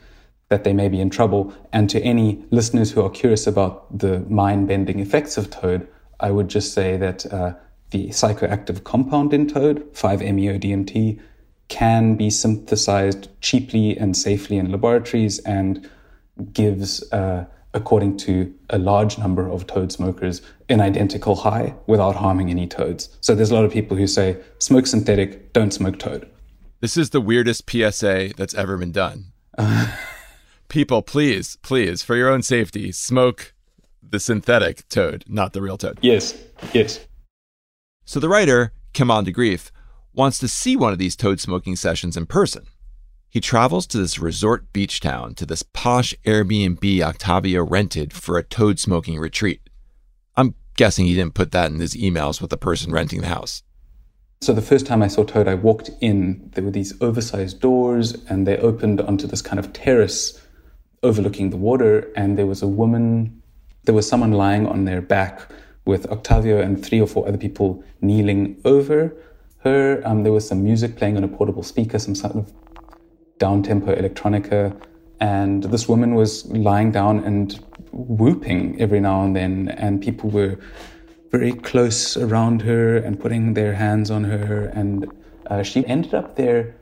that 0.48 0.64
they 0.64 0.72
may 0.72 0.88
be 0.88 1.00
in 1.00 1.10
trouble. 1.10 1.52
And 1.72 1.90
to 1.90 2.00
any 2.00 2.44
listeners 2.50 2.90
who 2.90 3.02
are 3.02 3.10
curious 3.10 3.46
about 3.46 3.98
the 3.98 4.20
mind 4.20 4.68
bending 4.68 5.00
effects 5.00 5.36
of 5.36 5.50
toad, 5.50 5.86
I 6.20 6.30
would 6.30 6.48
just 6.48 6.72
say 6.72 6.96
that 6.96 7.30
uh, 7.32 7.54
the 7.90 8.08
psychoactive 8.08 8.84
compound 8.84 9.32
in 9.32 9.46
toad, 9.46 9.92
5-MeO-DMT, 9.94 11.20
can 11.68 12.16
be 12.16 12.30
synthesized 12.30 13.28
cheaply 13.40 13.96
and 13.96 14.16
safely 14.16 14.56
in 14.56 14.70
laboratories 14.70 15.38
and 15.40 15.88
gives, 16.52 17.10
uh, 17.12 17.44
according 17.74 18.16
to 18.16 18.52
a 18.70 18.78
large 18.78 19.18
number 19.18 19.48
of 19.48 19.66
toad 19.66 19.92
smokers, 19.92 20.40
an 20.70 20.80
identical 20.80 21.36
high 21.36 21.74
without 21.86 22.16
harming 22.16 22.50
any 22.50 22.66
toads. 22.66 23.10
So 23.20 23.34
there's 23.34 23.50
a 23.50 23.54
lot 23.54 23.64
of 23.64 23.72
people 23.72 23.96
who 23.96 24.06
say, 24.06 24.38
smoke 24.58 24.86
synthetic, 24.86 25.52
don't 25.52 25.72
smoke 25.72 25.98
toad. 25.98 26.28
This 26.80 26.96
is 26.96 27.10
the 27.10 27.20
weirdest 27.20 27.68
PSA 27.68 28.30
that's 28.36 28.54
ever 28.54 28.78
been 28.78 28.92
done. 28.92 29.26
people, 30.68 31.02
please, 31.02 31.56
please, 31.62 32.02
for 32.02 32.16
your 32.16 32.28
own 32.28 32.42
safety, 32.42 32.92
smoke 32.92 33.54
the 34.02 34.20
synthetic 34.20 34.88
toad, 34.88 35.24
not 35.26 35.52
the 35.52 35.62
real 35.62 35.76
toad. 35.76 35.98
Yes, 36.02 36.36
yes. 36.72 37.06
So 38.04 38.20
the 38.20 38.28
writer, 38.28 38.72
Kimon 38.94 39.24
de 39.24 39.32
Greef, 39.32 39.70
wants 40.14 40.38
to 40.38 40.48
see 40.48 40.76
one 40.76 40.92
of 40.92 40.98
these 40.98 41.16
toad 41.16 41.40
smoking 41.40 41.76
sessions 41.76 42.16
in 42.16 42.26
person. 42.26 42.66
He 43.30 43.40
travels 43.40 43.86
to 43.88 43.98
this 43.98 44.18
resort 44.18 44.72
beach 44.72 45.00
town 45.00 45.34
to 45.34 45.44
this 45.44 45.62
posh 45.62 46.14
Airbnb 46.24 47.02
Octavio 47.02 47.62
rented 47.62 48.12
for 48.14 48.38
a 48.38 48.42
toad 48.42 48.78
smoking 48.78 49.18
retreat. 49.18 49.60
I'm 50.36 50.54
guessing 50.76 51.06
he 51.06 51.14
didn't 51.14 51.34
put 51.34 51.52
that 51.52 51.70
in 51.70 51.80
his 51.80 51.94
emails 51.94 52.40
with 52.40 52.50
the 52.50 52.56
person 52.56 52.92
renting 52.92 53.20
the 53.20 53.28
house. 53.28 53.62
So 54.40 54.52
the 54.52 54.62
first 54.62 54.86
time 54.86 55.02
I 55.02 55.08
saw 55.08 55.24
Toad, 55.24 55.48
I 55.48 55.54
walked 55.54 55.90
in. 56.00 56.50
There 56.54 56.62
were 56.62 56.70
these 56.70 56.94
oversized 57.02 57.60
doors, 57.60 58.12
and 58.28 58.46
they 58.46 58.56
opened 58.56 59.00
onto 59.00 59.26
this 59.26 59.42
kind 59.42 59.58
of 59.58 59.72
terrace 59.72 60.40
overlooking 61.02 61.50
the 61.50 61.56
water, 61.56 62.10
and 62.16 62.36
there 62.36 62.46
was 62.46 62.62
a 62.62 62.66
woman, 62.66 63.42
there 63.84 63.94
was 63.94 64.08
someone 64.08 64.32
lying 64.32 64.66
on 64.66 64.84
their 64.84 65.00
back 65.00 65.50
with 65.84 66.06
Octavio 66.10 66.60
and 66.60 66.84
three 66.84 67.00
or 67.00 67.06
four 67.06 67.26
other 67.26 67.38
people 67.38 67.82
kneeling 68.00 68.60
over 68.64 69.16
her. 69.60 70.02
Um, 70.04 70.22
there 70.22 70.32
was 70.32 70.46
some 70.46 70.62
music 70.62 70.96
playing 70.96 71.16
on 71.16 71.24
a 71.24 71.28
portable 71.28 71.62
speaker, 71.62 71.98
some 71.98 72.14
sort 72.14 72.34
of 72.34 72.52
down 73.38 73.62
tempo 73.62 73.94
electronica, 73.94 74.78
and 75.20 75.64
this 75.64 75.88
woman 75.88 76.14
was 76.14 76.46
lying 76.46 76.92
down 76.92 77.24
and 77.24 77.58
whooping 77.92 78.80
every 78.80 79.00
now 79.00 79.24
and 79.24 79.34
then, 79.34 79.68
and 79.68 80.02
people 80.02 80.30
were 80.30 80.58
very 81.30 81.52
close 81.52 82.16
around 82.16 82.62
her 82.62 82.96
and 82.96 83.20
putting 83.20 83.54
their 83.54 83.74
hands 83.74 84.10
on 84.10 84.24
her, 84.24 84.66
and 84.74 85.10
uh, 85.46 85.62
she 85.62 85.86
ended 85.86 86.14
up 86.14 86.36
there 86.36 86.74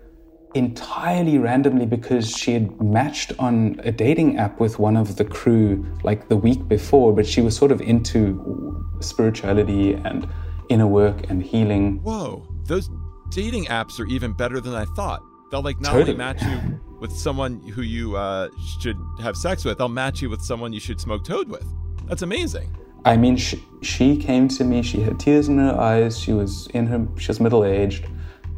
entirely 0.54 1.38
randomly 1.38 1.86
because 1.86 2.30
she 2.30 2.52
had 2.52 2.80
matched 2.80 3.32
on 3.38 3.80
a 3.84 3.92
dating 3.92 4.38
app 4.38 4.58
with 4.58 4.78
one 4.78 4.96
of 4.96 5.16
the 5.16 5.24
crew 5.24 5.84
like 6.02 6.28
the 6.28 6.36
week 6.36 6.66
before, 6.68 7.12
but 7.12 7.26
she 7.26 7.40
was 7.40 7.56
sort 7.56 7.72
of 7.72 7.80
into 7.80 8.84
spirituality 9.00 9.94
and 9.94 10.28
inner 10.68 10.86
work 10.86 11.28
and 11.30 11.42
healing. 11.42 12.02
Whoa, 12.02 12.46
those 12.64 12.90
dating 13.30 13.66
apps 13.66 14.00
are 14.00 14.06
even 14.06 14.32
better 14.32 14.60
than 14.60 14.74
I 14.74 14.84
thought. 14.96 15.22
They'll 15.50 15.62
like 15.62 15.80
not 15.80 15.92
totally. 15.92 16.12
only 16.12 16.16
match 16.16 16.42
you 16.42 16.80
with 17.00 17.12
someone 17.12 17.60
who 17.60 17.82
you 17.82 18.16
uh, 18.16 18.48
should 18.80 18.96
have 19.20 19.36
sex 19.36 19.64
with, 19.64 19.78
they'll 19.78 19.88
match 19.88 20.22
you 20.22 20.30
with 20.30 20.42
someone 20.42 20.72
you 20.72 20.80
should 20.80 21.00
smoke 21.00 21.24
toad 21.24 21.48
with. 21.48 21.66
That's 22.06 22.22
amazing. 22.22 22.74
I 23.04 23.16
mean, 23.16 23.36
she, 23.36 23.62
she 23.82 24.16
came 24.16 24.48
to 24.48 24.64
me. 24.64 24.82
She 24.82 25.00
had 25.00 25.20
tears 25.20 25.48
in 25.48 25.58
her 25.58 25.78
eyes. 25.78 26.18
She 26.18 26.32
was 26.32 26.66
in 26.68 26.86
her. 26.86 27.06
She 27.18 27.28
was 27.28 27.38
middle 27.38 27.64
aged, 27.64 28.08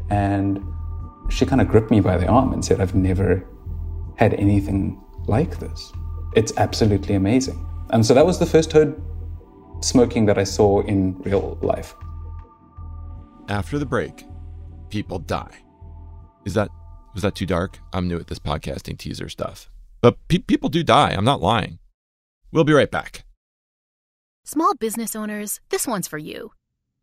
and 0.08 0.62
she 1.28 1.46
kind 1.46 1.60
of 1.60 1.68
gripped 1.68 1.90
me 1.90 2.00
by 2.00 2.16
the 2.16 2.26
arm 2.26 2.52
and 2.52 2.64
said, 2.64 2.80
I've 2.80 2.94
never 2.94 3.46
had 4.16 4.34
anything 4.34 5.02
like 5.26 5.58
this. 5.58 5.92
It's 6.34 6.52
absolutely 6.56 7.14
amazing. 7.14 7.64
And 7.90 8.04
so 8.04 8.14
that 8.14 8.26
was 8.26 8.38
the 8.38 8.46
first 8.46 8.70
toad 8.70 9.00
smoking 9.80 10.26
that 10.26 10.38
I 10.38 10.44
saw 10.44 10.82
in 10.82 11.18
real 11.20 11.58
life. 11.62 11.94
After 13.48 13.78
the 13.78 13.86
break, 13.86 14.24
people 14.90 15.18
die. 15.18 15.56
Is 16.44 16.54
that 16.54 16.70
was 17.14 17.22
that 17.22 17.34
too 17.34 17.46
dark? 17.46 17.78
I'm 17.92 18.06
new 18.06 18.18
at 18.18 18.26
this 18.26 18.38
podcasting 18.38 18.98
teaser 18.98 19.28
stuff. 19.28 19.70
But 20.00 20.16
pe- 20.28 20.38
people 20.38 20.68
do 20.68 20.84
die. 20.84 21.10
I'm 21.10 21.24
not 21.24 21.40
lying. 21.40 21.78
We'll 22.52 22.64
be 22.64 22.72
right 22.72 22.90
back. 22.90 23.24
Small 24.44 24.74
business 24.76 25.16
owners, 25.16 25.60
this 25.70 25.86
one's 25.86 26.08
for 26.08 26.18
you. 26.18 26.52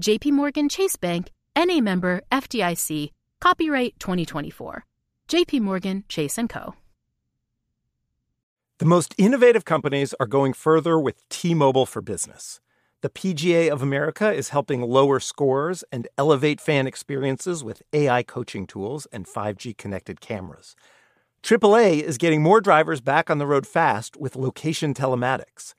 JP 0.00 0.32
Morgan 0.32 0.68
Chase 0.68 0.96
Bank, 0.96 1.30
NA 1.56 1.80
member 1.80 2.20
FDIC, 2.30 3.12
copyright 3.40 3.98
2024. 3.98 4.84
JP 5.26 5.60
Morgan 5.62 6.04
Chase 6.06 6.38
& 6.44 6.48
Co. 6.50 6.74
The 8.76 8.84
most 8.84 9.14
innovative 9.16 9.64
companies 9.64 10.14
are 10.20 10.26
going 10.26 10.52
further 10.52 10.98
with 11.00 11.26
T-Mobile 11.30 11.86
for 11.86 12.02
Business. 12.02 12.60
The 13.00 13.08
PGA 13.08 13.70
of 13.70 13.80
America 13.80 14.30
is 14.30 14.50
helping 14.50 14.82
lower 14.82 15.18
scores 15.18 15.82
and 15.90 16.06
elevate 16.18 16.60
fan 16.60 16.86
experiences 16.86 17.64
with 17.64 17.82
AI 17.94 18.22
coaching 18.22 18.66
tools 18.66 19.06
and 19.10 19.26
5G 19.26 19.78
connected 19.78 20.20
cameras. 20.20 20.76
AAA 21.42 22.02
is 22.02 22.18
getting 22.18 22.42
more 22.42 22.60
drivers 22.60 23.00
back 23.00 23.30
on 23.30 23.38
the 23.38 23.46
road 23.46 23.66
fast 23.66 24.14
with 24.18 24.36
location 24.36 24.92
telematics. 24.92 25.72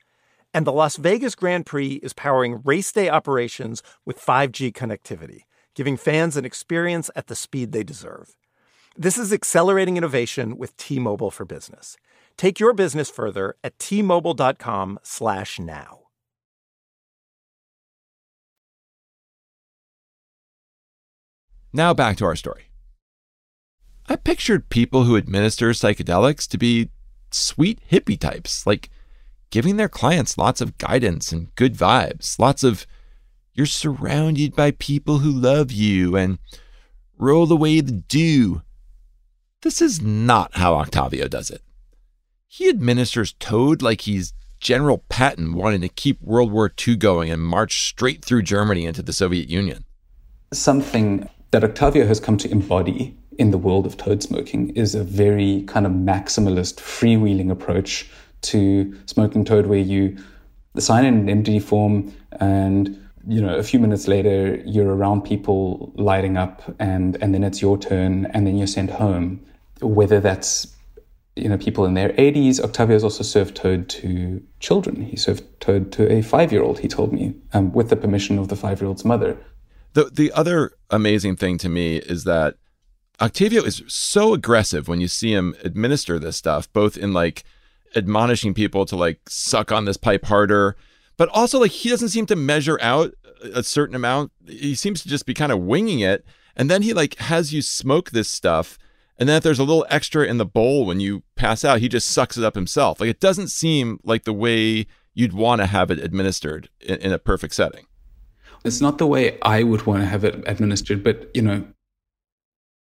And 0.54 0.66
the 0.66 0.72
Las 0.72 0.96
Vegas 0.96 1.34
Grand 1.34 1.66
Prix 1.66 1.94
is 2.02 2.12
powering 2.12 2.62
race 2.64 2.90
day 2.90 3.08
operations 3.08 3.82
with 4.04 4.20
5G 4.20 4.72
connectivity, 4.72 5.42
giving 5.74 5.96
fans 5.96 6.36
an 6.36 6.44
experience 6.44 7.10
at 7.14 7.26
the 7.26 7.36
speed 7.36 7.72
they 7.72 7.84
deserve. 7.84 8.34
This 8.96 9.18
is 9.18 9.32
accelerating 9.32 9.96
innovation 9.96 10.58
with 10.58 10.76
T-Mobile 10.76 11.30
for 11.30 11.44
Business. 11.44 11.96
Take 12.36 12.58
your 12.58 12.72
business 12.72 13.10
further 13.10 13.54
at 13.62 13.78
T-Mobile.com 13.78 14.98
slash 15.02 15.60
now. 15.60 16.00
Now 21.72 21.94
back 21.94 22.16
to 22.16 22.24
our 22.24 22.36
story. 22.36 22.70
I 24.08 24.16
pictured 24.16 24.70
people 24.70 25.04
who 25.04 25.16
administer 25.16 25.70
psychedelics 25.70 26.48
to 26.48 26.58
be 26.58 26.88
sweet 27.30 27.80
hippie 27.90 28.18
types, 28.18 28.66
like 28.66 28.88
giving 29.50 29.76
their 29.76 29.88
clients 29.88 30.38
lots 30.38 30.60
of 30.60 30.78
guidance 30.78 31.32
and 31.32 31.54
good 31.54 31.74
vibes, 31.74 32.38
lots 32.38 32.64
of 32.64 32.86
you're 33.54 33.66
surrounded 33.66 34.54
by 34.54 34.70
people 34.72 35.18
who 35.18 35.30
love 35.30 35.72
you 35.72 36.16
and 36.16 36.38
roll 37.18 37.50
away 37.52 37.80
the 37.80 37.92
dew. 37.92 38.62
This 39.62 39.82
is 39.82 40.00
not 40.00 40.56
how 40.56 40.74
Octavio 40.74 41.26
does 41.26 41.50
it. 41.50 41.62
He 42.46 42.68
administers 42.68 43.34
Toad 43.40 43.82
like 43.82 44.02
he's 44.02 44.32
General 44.60 45.04
Patton 45.08 45.54
wanting 45.54 45.80
to 45.80 45.88
keep 45.88 46.20
World 46.22 46.52
War 46.52 46.72
II 46.86 46.96
going 46.96 47.30
and 47.30 47.42
march 47.42 47.82
straight 47.82 48.24
through 48.24 48.42
Germany 48.42 48.86
into 48.86 49.02
the 49.02 49.12
Soviet 49.12 49.48
Union. 49.48 49.84
Something 50.52 51.28
that 51.50 51.64
Octavio 51.64 52.06
has 52.06 52.20
come 52.20 52.36
to 52.38 52.50
embody 52.50 53.16
in 53.38 53.50
the 53.50 53.58
world 53.58 53.86
of 53.86 53.96
toad 53.96 54.22
smoking 54.22 54.70
is 54.70 54.94
a 54.94 55.04
very 55.04 55.62
kind 55.66 55.86
of 55.86 55.92
maximalist, 55.92 56.76
freewheeling 56.76 57.50
approach 57.50 58.08
to 58.42 58.96
smoking 59.06 59.44
toad, 59.44 59.66
where 59.66 59.78
you 59.78 60.16
sign 60.78 61.04
in 61.04 61.28
an 61.28 61.42
MD 61.42 61.62
form 61.62 62.12
and 62.40 63.04
you 63.26 63.40
know 63.40 63.56
a 63.56 63.62
few 63.62 63.78
minutes 63.78 64.08
later 64.08 64.62
you're 64.64 64.94
around 64.94 65.22
people 65.22 65.92
lighting 65.96 66.36
up 66.36 66.62
and 66.78 67.16
and 67.20 67.34
then 67.34 67.44
it's 67.44 67.60
your 67.60 67.76
turn 67.76 68.26
and 68.26 68.46
then 68.46 68.56
you're 68.56 68.66
sent 68.66 68.90
home. 68.90 69.44
Whether 69.80 70.20
that's 70.20 70.74
you 71.36 71.48
know 71.48 71.58
people 71.58 71.84
in 71.84 71.94
their 71.94 72.10
80s 72.10 72.60
octavio's 72.60 73.04
also 73.04 73.22
served 73.22 73.56
toad 73.56 73.88
to 73.90 74.42
children. 74.60 75.02
He 75.02 75.16
served 75.16 75.42
toad 75.60 75.92
to 75.92 76.10
a 76.12 76.22
five-year-old 76.22 76.78
he 76.78 76.88
told 76.88 77.12
me 77.12 77.34
um, 77.52 77.72
with 77.72 77.90
the 77.90 77.96
permission 77.96 78.38
of 78.38 78.48
the 78.48 78.56
five-year-old's 78.56 79.04
mother. 79.04 79.36
The 79.94 80.04
the 80.04 80.32
other 80.32 80.72
amazing 80.90 81.36
thing 81.36 81.58
to 81.58 81.68
me 81.68 81.96
is 81.96 82.24
that 82.24 82.56
Octavio 83.20 83.62
is 83.64 83.82
so 83.88 84.32
aggressive 84.32 84.86
when 84.86 85.00
you 85.00 85.08
see 85.08 85.32
him 85.32 85.56
administer 85.64 86.20
this 86.20 86.36
stuff, 86.36 86.72
both 86.72 86.96
in 86.96 87.12
like 87.12 87.42
admonishing 87.96 88.54
people 88.54 88.84
to 88.86 88.96
like 88.96 89.20
suck 89.28 89.72
on 89.72 89.84
this 89.84 89.96
pipe 89.96 90.24
harder, 90.26 90.76
but 91.16 91.28
also 91.30 91.58
like 91.58 91.70
he 91.70 91.88
doesn't 91.88 92.10
seem 92.10 92.26
to 92.26 92.36
measure 92.36 92.78
out 92.80 93.14
a 93.42 93.62
certain 93.62 93.94
amount. 93.94 94.32
He 94.46 94.74
seems 94.74 95.02
to 95.02 95.08
just 95.08 95.26
be 95.26 95.34
kind 95.34 95.52
of 95.52 95.60
winging 95.60 96.00
it. 96.00 96.24
And 96.56 96.70
then 96.70 96.82
he 96.82 96.92
like 96.92 97.16
has 97.16 97.52
you 97.52 97.62
smoke 97.62 98.10
this 98.10 98.28
stuff. 98.28 98.78
And 99.18 99.28
then 99.28 99.36
if 99.36 99.42
there's 99.42 99.58
a 99.58 99.64
little 99.64 99.86
extra 99.90 100.24
in 100.26 100.38
the 100.38 100.46
bowl 100.46 100.86
when 100.86 101.00
you 101.00 101.22
pass 101.34 101.64
out, 101.64 101.80
he 101.80 101.88
just 101.88 102.08
sucks 102.08 102.36
it 102.36 102.44
up 102.44 102.54
himself. 102.54 103.00
Like 103.00 103.10
it 103.10 103.20
doesn't 103.20 103.48
seem 103.48 103.98
like 104.04 104.24
the 104.24 104.32
way 104.32 104.86
you'd 105.14 105.32
want 105.32 105.60
to 105.60 105.66
have 105.66 105.90
it 105.90 105.98
administered 105.98 106.68
in, 106.80 106.96
in 106.98 107.12
a 107.12 107.18
perfect 107.18 107.54
setting. 107.54 107.86
It's 108.64 108.80
not 108.80 108.98
the 108.98 109.06
way 109.06 109.38
I 109.42 109.62
would 109.62 109.86
want 109.86 110.02
to 110.02 110.06
have 110.06 110.24
it 110.24 110.42
administered, 110.46 111.02
but 111.02 111.30
you 111.34 111.42
know, 111.42 111.64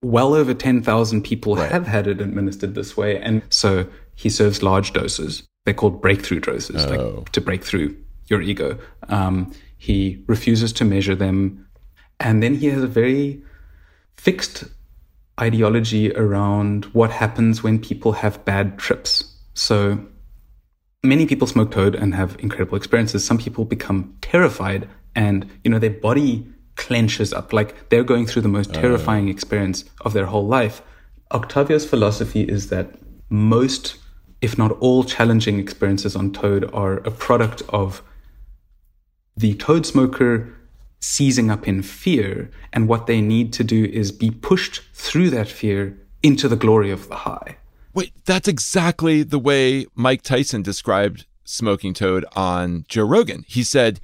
well 0.03 0.33
over 0.33 0.53
10,000 0.53 1.23
people 1.23 1.55
right. 1.55 1.71
have 1.71 1.87
had 1.87 2.07
it 2.07 2.21
administered 2.21 2.75
this 2.75 2.95
way. 2.95 3.19
And 3.19 3.41
so 3.49 3.87
he 4.15 4.29
serves 4.29 4.63
large 4.63 4.93
doses. 4.93 5.43
They're 5.65 5.73
called 5.73 6.01
breakthrough 6.01 6.39
doses, 6.39 6.85
oh. 6.85 6.89
like 6.89 7.31
to 7.31 7.41
break 7.41 7.63
through 7.63 7.95
your 8.27 8.41
ego. 8.41 8.77
Um, 9.09 9.51
he 9.77 10.23
refuses 10.27 10.73
to 10.73 10.85
measure 10.85 11.15
them. 11.15 11.67
And 12.19 12.41
then 12.41 12.55
he 12.55 12.67
has 12.67 12.83
a 12.83 12.87
very 12.87 13.43
fixed 14.15 14.63
ideology 15.39 16.13
around 16.13 16.85
what 16.85 17.11
happens 17.11 17.61
when 17.61 17.79
people 17.79 18.13
have 18.13 18.43
bad 18.45 18.79
trips. 18.79 19.23
So 19.53 20.05
many 21.03 21.25
people 21.25 21.47
smoke 21.47 21.71
toad 21.71 21.95
and 21.95 22.15
have 22.15 22.37
incredible 22.39 22.77
experiences. 22.77 23.25
Some 23.25 23.37
people 23.37 23.65
become 23.65 24.15
terrified 24.21 24.89
and, 25.15 25.49
you 25.63 25.71
know, 25.71 25.79
their 25.79 25.89
body 25.89 26.47
clenches 26.75 27.33
up 27.33 27.53
like 27.53 27.89
they're 27.89 28.03
going 28.03 28.25
through 28.25 28.41
the 28.41 28.49
most 28.49 28.71
uh. 28.71 28.81
terrifying 28.81 29.27
uh. 29.27 29.31
experience 29.31 29.85
of 30.01 30.13
their 30.13 30.25
whole 30.25 30.47
life. 30.47 30.81
Octavio's 31.31 31.85
philosophy 31.85 32.43
is 32.43 32.69
that 32.69 32.95
most, 33.29 33.97
if 34.41 34.57
not 34.57 34.71
all, 34.79 35.03
challenging 35.03 35.59
experiences 35.59 36.15
on 36.15 36.31
Toad 36.31 36.69
are 36.73 36.97
a 36.97 37.11
product 37.11 37.61
of 37.69 38.01
the 39.35 39.53
Toad 39.55 39.85
smoker 39.85 40.55
seizing 40.99 41.51
up 41.51 41.67
in 41.67 41.81
fear, 41.81 42.49
and 42.73 42.87
what 42.87 43.05
they 43.05 43.21
need 43.21 43.53
to 43.53 43.63
do 43.63 43.85
is 43.85 44.11
be 44.11 44.31
pushed 44.31 44.81
through 44.93 45.29
that 45.29 45.47
fear 45.47 45.97
into 46.23 46.47
the 46.47 46.55
glory 46.55 46.89
of 46.89 47.07
the 47.09 47.15
high. 47.15 47.57
Wait, 47.93 48.11
that's 48.25 48.47
exactly 48.47 49.23
the 49.23 49.39
way 49.39 49.85
Mike 49.93 50.21
Tyson 50.21 50.61
described 50.61 51.25
smoking 51.43 51.93
Toad 51.93 52.25
on 52.35 52.85
Joe 52.87 53.05
Rogan. 53.05 53.45
He 53.47 53.63
said, 53.63 53.99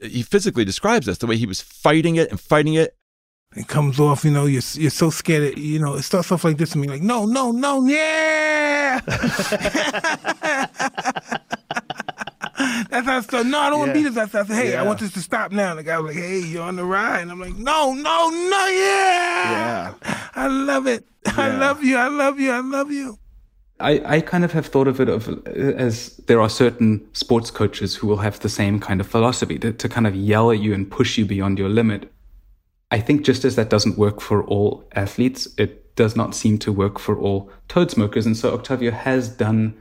he 0.00 0.22
physically 0.22 0.64
describes 0.64 1.06
this 1.06 1.18
the 1.18 1.26
way 1.26 1.36
he 1.36 1.46
was 1.46 1.60
fighting 1.60 2.16
it 2.16 2.30
and 2.30 2.40
fighting 2.40 2.74
it. 2.74 2.96
It 3.56 3.68
comes 3.68 4.00
off, 4.00 4.24
you 4.24 4.32
know, 4.32 4.46
you're 4.46 4.62
you're 4.74 4.90
so 4.90 5.10
scared. 5.10 5.52
Of, 5.52 5.58
you 5.58 5.78
know, 5.78 5.94
it 5.94 6.02
starts 6.02 6.32
off 6.32 6.44
like 6.44 6.56
this 6.56 6.70
to 6.70 6.78
me, 6.78 6.88
like 6.88 7.02
no, 7.02 7.24
no, 7.24 7.52
no, 7.52 7.86
yeah. 7.86 9.00
That's 12.90 13.06
how 13.06 13.16
I 13.18 13.20
started. 13.20 13.50
No, 13.50 13.58
I 13.58 13.70
don't 13.70 13.80
want 13.80 13.90
to 13.90 13.94
be 13.94 14.02
this. 14.08 14.16
I 14.16 14.26
said, 14.26 14.46
hey, 14.46 14.72
yeah. 14.72 14.80
I 14.80 14.84
want 14.84 15.00
this 15.00 15.12
to 15.12 15.20
stop 15.20 15.52
now. 15.52 15.74
The 15.74 15.82
guy 15.82 15.98
was 15.98 16.14
like, 16.14 16.22
hey, 16.24 16.38
you're 16.38 16.62
on 16.62 16.76
the 16.76 16.84
ride. 16.84 17.22
And 17.22 17.30
I'm 17.30 17.40
like, 17.40 17.56
no, 17.56 17.92
no, 17.92 18.30
no, 18.30 18.66
yeah. 18.68 19.50
Yeah. 19.50 19.94
I 20.34 20.46
love 20.46 20.86
it. 20.86 21.04
Yeah. 21.26 21.34
I 21.36 21.56
love 21.56 21.82
you. 21.82 21.96
I 21.96 22.08
love 22.08 22.38
you. 22.38 22.52
I 22.52 22.60
love 22.60 22.92
you. 22.92 23.18
I, 23.80 24.16
I 24.16 24.20
kind 24.20 24.44
of 24.44 24.52
have 24.52 24.66
thought 24.66 24.86
of 24.86 25.00
it 25.00 25.08
of, 25.08 25.28
as 25.48 26.16
there 26.28 26.40
are 26.40 26.48
certain 26.48 27.04
sports 27.12 27.50
coaches 27.50 27.96
who 27.96 28.06
will 28.06 28.18
have 28.18 28.38
the 28.40 28.48
same 28.48 28.78
kind 28.78 29.00
of 29.00 29.06
philosophy 29.08 29.58
to, 29.58 29.72
to 29.72 29.88
kind 29.88 30.06
of 30.06 30.14
yell 30.14 30.52
at 30.52 30.60
you 30.60 30.72
and 30.72 30.88
push 30.88 31.18
you 31.18 31.24
beyond 31.24 31.58
your 31.58 31.68
limit. 31.68 32.12
I 32.94 33.00
think 33.00 33.24
just 33.24 33.44
as 33.44 33.56
that 33.56 33.70
doesn't 33.70 33.98
work 33.98 34.20
for 34.20 34.44
all 34.44 34.84
athletes, 34.92 35.48
it 35.58 35.96
does 35.96 36.14
not 36.14 36.32
seem 36.32 36.58
to 36.58 36.72
work 36.72 37.00
for 37.00 37.18
all 37.18 37.50
toad 37.66 37.90
smokers. 37.90 38.24
And 38.24 38.36
so 38.36 38.54
Octavio 38.54 38.92
has 38.92 39.28
done 39.28 39.74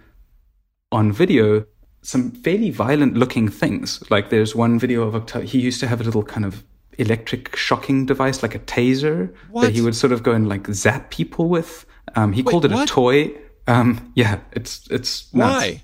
on 0.91 1.11
video 1.11 1.65
some 2.01 2.31
fairly 2.31 2.71
violent 2.71 3.15
looking 3.15 3.49
things. 3.49 4.03
Like 4.09 4.31
there's 4.31 4.55
one 4.55 4.79
video 4.79 5.03
of 5.03 5.13
Octavio, 5.13 5.47
he 5.47 5.59
used 5.59 5.79
to 5.81 5.87
have 5.87 6.01
a 6.01 6.03
little 6.03 6.23
kind 6.23 6.43
of 6.43 6.63
electric 6.97 7.55
shocking 7.55 8.07
device, 8.07 8.41
like 8.41 8.55
a 8.55 8.59
taser, 8.59 9.31
what? 9.51 9.61
that 9.61 9.73
he 9.73 9.81
would 9.81 9.95
sort 9.95 10.11
of 10.11 10.23
go 10.23 10.31
and 10.31 10.49
like 10.49 10.65
zap 10.73 11.11
people 11.11 11.49
with. 11.49 11.85
Um, 12.15 12.33
he 12.33 12.41
Wait, 12.41 12.49
called 12.49 12.65
it 12.65 12.71
what? 12.71 12.89
a 12.89 12.91
toy. 12.91 13.31
Um, 13.67 14.11
yeah, 14.15 14.39
it's 14.53 14.87
it's 14.89 15.31
nuts. 15.35 15.53
why 15.53 15.83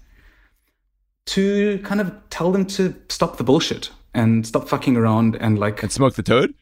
to 1.27 1.77
kind 1.83 2.01
of 2.01 2.11
tell 2.31 2.51
them 2.51 2.65
to 2.65 2.95
stop 3.07 3.37
the 3.37 3.43
bullshit 3.43 3.91
and 4.15 4.47
stop 4.47 4.67
fucking 4.67 4.97
around 4.97 5.35
and 5.35 5.59
like 5.59 5.83
and 5.83 5.91
smoke 5.91 6.15
the 6.15 6.23
toad. 6.23 6.55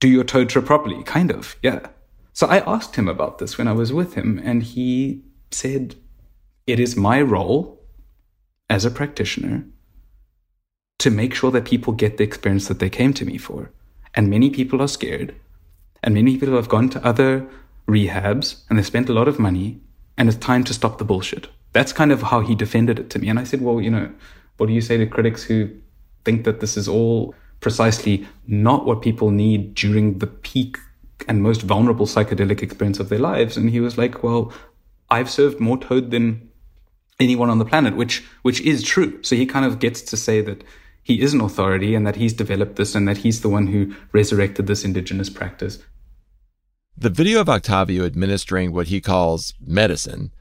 Do 0.00 0.08
your 0.08 0.24
toad 0.24 0.48
trip 0.48 0.66
properly, 0.66 1.02
kind 1.02 1.30
of, 1.30 1.56
yeah. 1.62 1.88
So 2.32 2.46
I 2.46 2.58
asked 2.58 2.96
him 2.96 3.08
about 3.08 3.38
this 3.38 3.58
when 3.58 3.66
I 3.66 3.72
was 3.72 3.92
with 3.92 4.14
him, 4.14 4.40
and 4.44 4.62
he 4.62 5.22
said, 5.50 5.96
"It 6.66 6.78
is 6.78 6.96
my 6.96 7.20
role 7.20 7.80
as 8.70 8.84
a 8.84 8.90
practitioner 8.90 9.64
to 10.98 11.10
make 11.10 11.34
sure 11.34 11.50
that 11.50 11.64
people 11.64 11.92
get 11.92 12.16
the 12.16 12.24
experience 12.24 12.68
that 12.68 12.78
they 12.78 12.90
came 12.90 13.12
to 13.14 13.24
me 13.24 13.38
for." 13.38 13.70
And 14.14 14.30
many 14.30 14.50
people 14.50 14.80
are 14.80 14.88
scared, 14.88 15.34
and 16.02 16.14
many 16.14 16.38
people 16.38 16.56
have 16.56 16.68
gone 16.68 16.88
to 16.90 17.04
other 17.04 17.48
rehabs 17.88 18.62
and 18.68 18.78
they 18.78 18.82
spent 18.82 19.08
a 19.08 19.14
lot 19.14 19.28
of 19.28 19.38
money 19.38 19.80
and 20.16 20.28
it's 20.28 20.38
time 20.38 20.62
to 20.64 20.74
stop 20.74 20.98
the 20.98 21.04
bullshit. 21.04 21.48
That's 21.72 21.92
kind 21.92 22.12
of 22.12 22.22
how 22.22 22.40
he 22.40 22.54
defended 22.54 22.98
it 22.98 23.10
to 23.10 23.18
me. 23.18 23.28
And 23.28 23.38
I 23.38 23.44
said, 23.44 23.62
well, 23.62 23.80
you 23.80 23.90
know, 23.90 24.10
what 24.56 24.66
do 24.66 24.72
you 24.72 24.80
say 24.80 24.96
to 24.96 25.06
critics 25.06 25.44
who 25.44 25.70
think 26.24 26.44
that 26.44 26.60
this 26.60 26.76
is 26.76 26.88
all 26.88 27.34
precisely 27.60 28.26
not 28.46 28.84
what 28.84 29.02
people 29.02 29.30
need 29.30 29.74
during 29.74 30.18
the 30.18 30.26
peak 30.26 30.78
and 31.26 31.42
most 31.42 31.62
vulnerable 31.62 32.06
psychedelic 32.06 32.62
experience 32.62 33.00
of 33.00 33.08
their 33.08 33.18
lives? 33.18 33.56
And 33.56 33.70
he 33.70 33.80
was 33.80 33.98
like, 33.98 34.22
well, 34.22 34.52
I've 35.10 35.30
served 35.30 35.60
more 35.60 35.78
toad 35.78 36.10
than 36.10 36.48
anyone 37.20 37.50
on 37.50 37.58
the 37.58 37.64
planet, 37.64 37.96
which 37.96 38.24
which 38.42 38.60
is 38.60 38.82
true. 38.82 39.22
So 39.22 39.36
he 39.36 39.46
kind 39.46 39.64
of 39.64 39.78
gets 39.78 40.02
to 40.02 40.16
say 40.16 40.40
that 40.42 40.62
he 41.02 41.20
is 41.20 41.32
an 41.32 41.40
authority 41.40 41.94
and 41.94 42.06
that 42.06 42.16
he's 42.16 42.34
developed 42.34 42.76
this 42.76 42.94
and 42.94 43.08
that 43.08 43.18
he's 43.18 43.40
the 43.40 43.48
one 43.48 43.68
who 43.68 43.94
resurrected 44.12 44.66
this 44.66 44.84
indigenous 44.84 45.30
practice. 45.30 45.78
The 46.96 47.10
video 47.10 47.40
of 47.40 47.48
Octavio 47.48 48.04
administering 48.04 48.72
what 48.72 48.88
he 48.88 49.00
calls 49.00 49.54
medicine 49.64 50.32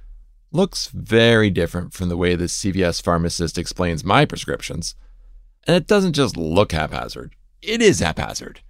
looks 0.51 0.87
very 0.87 1.49
different 1.49 1.93
from 1.93 2.09
the 2.09 2.17
way 2.17 2.35
the 2.35 2.45
CVS 2.45 3.01
pharmacist 3.01 3.57
explains 3.57 4.03
my 4.03 4.25
prescriptions. 4.25 4.95
And 5.67 5.75
it 5.75 5.85
doesn't 5.85 6.13
just 6.13 6.37
look 6.37 6.71
haphazard, 6.71 7.35
it 7.61 7.81
is 7.81 7.99
haphazard, 7.99 8.61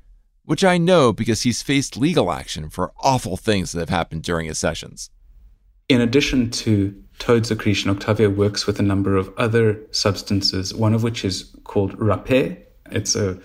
which 0.45 0.63
I 0.63 0.79
know 0.79 1.13
because 1.13 1.43
he's 1.43 1.61
faced 1.61 1.95
legal 1.95 2.31
action 2.31 2.69
for 2.69 2.91
awful 3.01 3.37
things 3.37 3.71
that 3.71 3.79
have 3.79 3.89
happened 3.89 4.23
during 4.23 4.47
his 4.47 4.57
sessions. 4.57 5.11
In 5.87 6.01
addition 6.01 6.49
to 6.49 7.01
toad 7.19 7.45
secretion, 7.45 7.91
Octavio 7.91 8.29
works 8.29 8.65
with 8.65 8.79
a 8.79 8.83
number 8.83 9.15
of 9.15 9.31
other 9.37 9.79
substances, 9.91 10.73
one 10.73 10.93
of 10.93 11.03
which 11.03 11.23
is 11.23 11.55
called 11.63 11.97
rapé. 11.97 12.57
It's 12.91 13.15
a, 13.15 13.39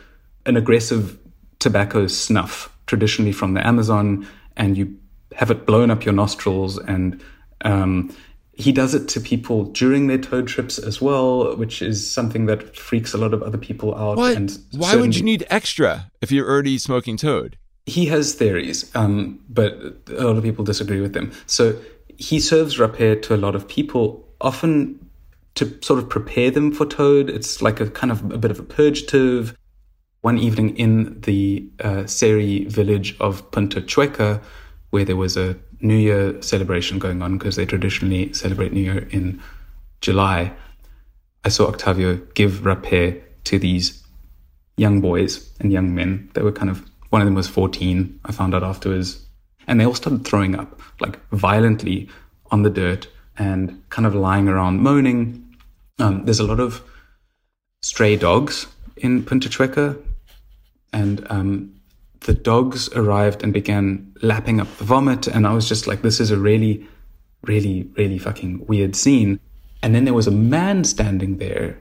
an 0.46 0.56
aggressive 0.56 1.18
tobacco 1.58 2.06
snuff, 2.06 2.74
traditionally 2.86 3.32
from 3.32 3.54
the 3.54 3.64
Amazon, 3.64 4.26
and 4.56 4.76
you 4.76 4.96
have 5.36 5.50
it 5.50 5.66
blown 5.66 5.90
up 5.90 6.04
your 6.04 6.14
nostrils 6.14 6.78
and 6.78 7.22
um, 7.64 8.14
he 8.54 8.70
does 8.70 8.94
it 8.94 9.08
to 9.08 9.20
people 9.20 9.64
during 9.64 10.06
their 10.08 10.18
toad 10.18 10.46
trips 10.46 10.78
as 10.78 11.00
well, 11.00 11.56
which 11.56 11.80
is 11.80 12.08
something 12.08 12.46
that 12.46 12.76
freaks 12.76 13.14
a 13.14 13.18
lot 13.18 13.32
of 13.32 13.42
other 13.42 13.58
people 13.58 13.94
out. 13.94 14.18
What? 14.18 14.36
And 14.36 14.58
Why 14.72 14.96
would 14.96 15.16
you 15.16 15.22
need 15.22 15.46
extra 15.48 16.10
if 16.20 16.30
you're 16.30 16.48
already 16.48 16.78
smoking 16.78 17.16
toad? 17.16 17.56
He 17.86 18.06
has 18.06 18.34
theories, 18.34 18.94
um, 18.94 19.40
but 19.48 19.72
a 20.08 20.24
lot 20.24 20.36
of 20.36 20.42
people 20.42 20.64
disagree 20.64 21.00
with 21.00 21.14
them. 21.14 21.32
So 21.46 21.76
he 22.18 22.38
serves 22.38 22.76
rapé 22.76 23.20
to 23.22 23.34
a 23.34 23.38
lot 23.38 23.54
of 23.54 23.66
people, 23.66 24.28
often 24.40 24.98
to 25.54 25.78
sort 25.82 25.98
of 25.98 26.08
prepare 26.08 26.50
them 26.50 26.72
for 26.72 26.86
toad. 26.86 27.30
It's 27.30 27.62
like 27.62 27.80
a 27.80 27.90
kind 27.90 28.12
of 28.12 28.30
a 28.30 28.38
bit 28.38 28.50
of 28.50 28.58
a 28.58 28.62
purgative. 28.62 29.56
One 30.20 30.38
evening 30.38 30.76
in 30.76 31.20
the 31.22 31.68
uh, 31.82 32.06
Seri 32.06 32.66
village 32.66 33.16
of 33.18 33.50
Punta 33.50 33.80
Chueca, 33.80 34.40
where 34.90 35.04
there 35.04 35.16
was 35.16 35.36
a 35.36 35.56
New 35.82 35.96
Year 35.96 36.40
celebration 36.40 36.98
going 36.98 37.22
on 37.22 37.38
because 37.38 37.56
they 37.56 37.66
traditionally 37.66 38.32
celebrate 38.32 38.72
New 38.72 38.80
Year 38.80 39.08
in 39.10 39.42
July. 40.00 40.52
I 41.44 41.48
saw 41.48 41.66
Octavio 41.66 42.16
give 42.34 42.60
rapé 42.60 43.22
to 43.44 43.58
these 43.58 44.02
young 44.76 45.00
boys 45.00 45.50
and 45.60 45.72
young 45.72 45.94
men. 45.94 46.30
They 46.34 46.42
were 46.42 46.52
kind 46.52 46.70
of, 46.70 46.88
one 47.10 47.20
of 47.20 47.26
them 47.26 47.34
was 47.34 47.48
14, 47.48 48.20
I 48.24 48.32
found 48.32 48.54
out 48.54 48.62
afterwards. 48.62 49.26
And 49.66 49.80
they 49.80 49.84
all 49.84 49.94
started 49.94 50.24
throwing 50.24 50.54
up, 50.58 50.80
like 51.00 51.18
violently 51.30 52.08
on 52.50 52.62
the 52.62 52.70
dirt 52.70 53.08
and 53.36 53.82
kind 53.90 54.06
of 54.06 54.14
lying 54.14 54.48
around 54.48 54.80
moaning. 54.80 55.56
Um, 55.98 56.24
there's 56.24 56.40
a 56.40 56.44
lot 56.44 56.60
of 56.60 56.82
stray 57.80 58.16
dogs 58.16 58.66
in 58.96 59.24
Punta 59.24 59.48
Chueca. 59.48 60.00
And 60.92 61.26
um, 61.30 61.80
the 62.24 62.34
dogs 62.34 62.88
arrived 62.90 63.42
and 63.42 63.52
began 63.52 64.12
lapping 64.22 64.60
up 64.60 64.76
the 64.76 64.84
vomit. 64.84 65.26
And 65.26 65.46
I 65.46 65.52
was 65.52 65.68
just 65.68 65.86
like, 65.86 66.02
this 66.02 66.20
is 66.20 66.30
a 66.30 66.38
really, 66.38 66.86
really, 67.42 67.90
really 67.96 68.18
fucking 68.18 68.66
weird 68.66 68.96
scene. 68.96 69.40
And 69.82 69.94
then 69.94 70.04
there 70.04 70.14
was 70.14 70.26
a 70.26 70.32
man 70.32 70.84
standing 70.84 71.38
there. 71.38 71.78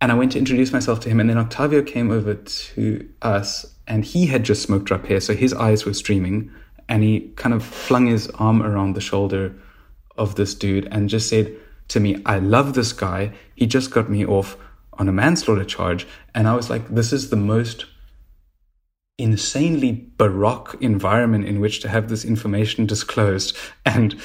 And 0.00 0.12
I 0.12 0.14
went 0.14 0.32
to 0.32 0.38
introduce 0.38 0.72
myself 0.72 1.00
to 1.00 1.08
him. 1.08 1.20
And 1.20 1.28
then 1.28 1.38
Octavio 1.38 1.82
came 1.82 2.10
over 2.10 2.34
to 2.34 3.08
us 3.22 3.74
and 3.86 4.04
he 4.04 4.26
had 4.26 4.44
just 4.44 4.62
smoked 4.62 4.90
up 4.90 5.06
here. 5.06 5.20
So 5.20 5.34
his 5.34 5.52
eyes 5.54 5.84
were 5.84 5.94
streaming. 5.94 6.50
And 6.88 7.02
he 7.02 7.32
kind 7.36 7.54
of 7.54 7.64
flung 7.64 8.06
his 8.06 8.28
arm 8.30 8.62
around 8.62 8.94
the 8.94 9.00
shoulder 9.00 9.54
of 10.16 10.36
this 10.36 10.54
dude 10.54 10.88
and 10.90 11.08
just 11.08 11.28
said 11.28 11.54
to 11.88 12.00
me, 12.00 12.22
I 12.24 12.38
love 12.38 12.74
this 12.74 12.92
guy. 12.92 13.32
He 13.54 13.66
just 13.66 13.90
got 13.90 14.10
me 14.10 14.24
off 14.24 14.56
on 14.94 15.08
a 15.08 15.12
manslaughter 15.12 15.64
charge. 15.64 16.06
And 16.34 16.48
I 16.48 16.54
was 16.54 16.70
like, 16.70 16.88
this 16.88 17.12
is 17.12 17.30
the 17.30 17.36
most 17.36 17.86
insanely 19.18 20.10
baroque 20.18 20.76
environment 20.80 21.46
in 21.46 21.60
which 21.60 21.80
to 21.80 21.88
have 21.88 22.08
this 22.08 22.24
information 22.24 22.86
disclosed. 22.86 23.56
And 23.84 24.20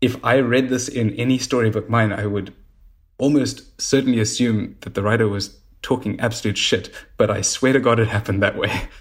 if 0.00 0.22
I 0.24 0.38
read 0.40 0.68
this 0.68 0.88
in 0.88 1.14
any 1.14 1.38
storybook 1.38 1.88
mine, 1.88 2.12
I 2.12 2.26
would 2.26 2.52
almost 3.18 3.80
certainly 3.80 4.20
assume 4.20 4.76
that 4.80 4.94
the 4.94 5.02
writer 5.02 5.28
was 5.28 5.58
talking 5.82 6.18
absolute 6.18 6.58
shit, 6.58 6.90
but 7.16 7.30
I 7.30 7.42
swear 7.42 7.72
to 7.72 7.80
God 7.80 8.00
it 8.00 8.08
happened 8.08 8.42
that 8.42 8.56
way. 8.56 8.88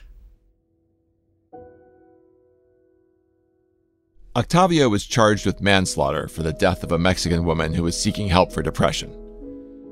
Octavio 4.36 4.90
was 4.90 5.06
charged 5.06 5.46
with 5.46 5.62
manslaughter 5.62 6.28
for 6.28 6.42
the 6.42 6.54
death 6.54 6.84
of 6.84 6.92
a 6.92 6.98
Mexican 6.98 7.46
woman 7.46 7.72
who 7.74 7.84
was 7.84 7.96
seeking 7.96 8.30
help 8.30 8.52
for 8.52 8.64
depression. 8.64 9.16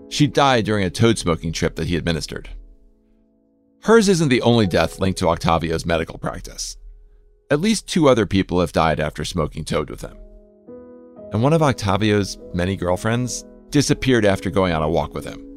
She 0.09 0.25
died 0.25 0.65
during 0.65 0.83
a 0.83 0.89
toad 0.89 1.19
smoking 1.19 1.53
trip 1.53 1.75
that 1.75 1.87
he 1.87 1.95
administered. 1.95 2.49
Hers 3.83 4.09
isn't 4.09 4.29
the 4.29 4.43
only 4.43 4.67
death 4.67 4.99
linked 4.99 5.17
to 5.19 5.27
Octavio's 5.29 5.87
medical 5.87 6.19
practice. 6.19 6.77
At 7.49 7.61
least 7.61 7.87
two 7.87 8.07
other 8.07 8.27
people 8.27 8.59
have 8.59 8.71
died 8.71 8.99
after 8.99 9.25
smoking 9.25 9.65
toad 9.65 9.89
with 9.89 10.01
him. 10.01 10.15
And 11.33 11.41
one 11.41 11.53
of 11.53 11.63
Octavio's 11.63 12.37
many 12.53 12.75
girlfriends 12.75 13.43
disappeared 13.71 14.23
after 14.23 14.51
going 14.51 14.71
on 14.73 14.83
a 14.83 14.89
walk 14.89 15.15
with 15.15 15.25
him. 15.25 15.47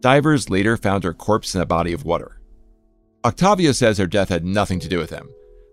Divers 0.00 0.48
later 0.48 0.76
found 0.76 1.02
her 1.02 1.12
corpse 1.12 1.56
in 1.56 1.60
a 1.60 1.66
body 1.66 1.92
of 1.92 2.04
water. 2.04 2.40
Octavio 3.24 3.72
says 3.72 3.98
her 3.98 4.06
death 4.06 4.28
had 4.28 4.44
nothing 4.44 4.78
to 4.78 4.88
do 4.88 4.98
with 4.98 5.10
him, 5.10 5.28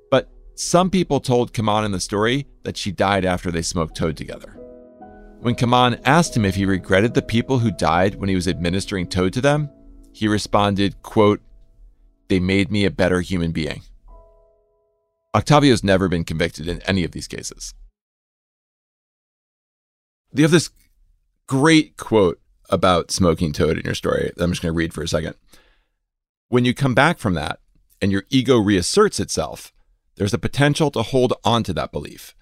but 0.09 0.27
some 0.55 0.89
people 0.89 1.19
told 1.19 1.53
Kimon 1.53 1.85
in 1.85 1.91
the 1.91 1.99
story 1.99 2.47
that 2.63 2.77
she 2.77 2.91
died 2.91 3.25
after 3.25 3.51
they 3.51 3.61
smoked 3.61 3.95
toad 3.95 4.17
together. 4.17 4.59
When 5.41 5.53
Kimon 5.53 6.01
asked 6.03 6.35
him 6.35 6.45
if 6.45 6.55
he 6.55 6.65
regretted 6.65 7.13
the 7.13 7.21
people 7.21 7.59
who 7.59 7.69
died 7.69 8.15
when 8.15 8.29
he 8.29 8.35
was 8.35 8.47
administering 8.47 9.05
toad 9.05 9.33
to 9.33 9.41
them, 9.41 9.69
he 10.13 10.27
responded, 10.27 10.99
quote, 11.03 11.41
they 12.27 12.39
made 12.39 12.71
me 12.71 12.85
a 12.85 12.91
better 12.91 13.21
human 13.21 13.51
being. 13.51 13.81
Octavio's 15.35 15.83
never 15.83 16.07
been 16.07 16.23
convicted 16.23 16.67
in 16.67 16.81
any 16.83 17.03
of 17.03 17.11
these 17.11 17.27
cases. 17.27 17.73
You 20.33 20.43
have 20.43 20.51
this 20.51 20.69
great 21.47 21.97
quote 21.97 22.39
about 22.69 23.11
smoking 23.11 23.51
toad 23.51 23.77
in 23.77 23.85
your 23.85 23.95
story 23.95 24.31
I'm 24.39 24.51
just 24.51 24.61
going 24.61 24.73
to 24.73 24.77
read 24.77 24.93
for 24.93 25.03
a 25.03 25.07
second. 25.07 25.35
When 26.49 26.65
you 26.65 26.73
come 26.73 26.95
back 26.95 27.19
from 27.19 27.33
that 27.35 27.59
and 28.01 28.11
your 28.11 28.23
ego 28.29 28.57
reasserts 28.57 29.19
itself, 29.19 29.71
there's 30.15 30.33
a 30.33 30.39
potential 30.39 30.89
to 30.91 31.01
hold 31.01 31.33
on 31.43 31.63
to 31.63 31.73
that 31.73 31.91
belief 31.91 32.35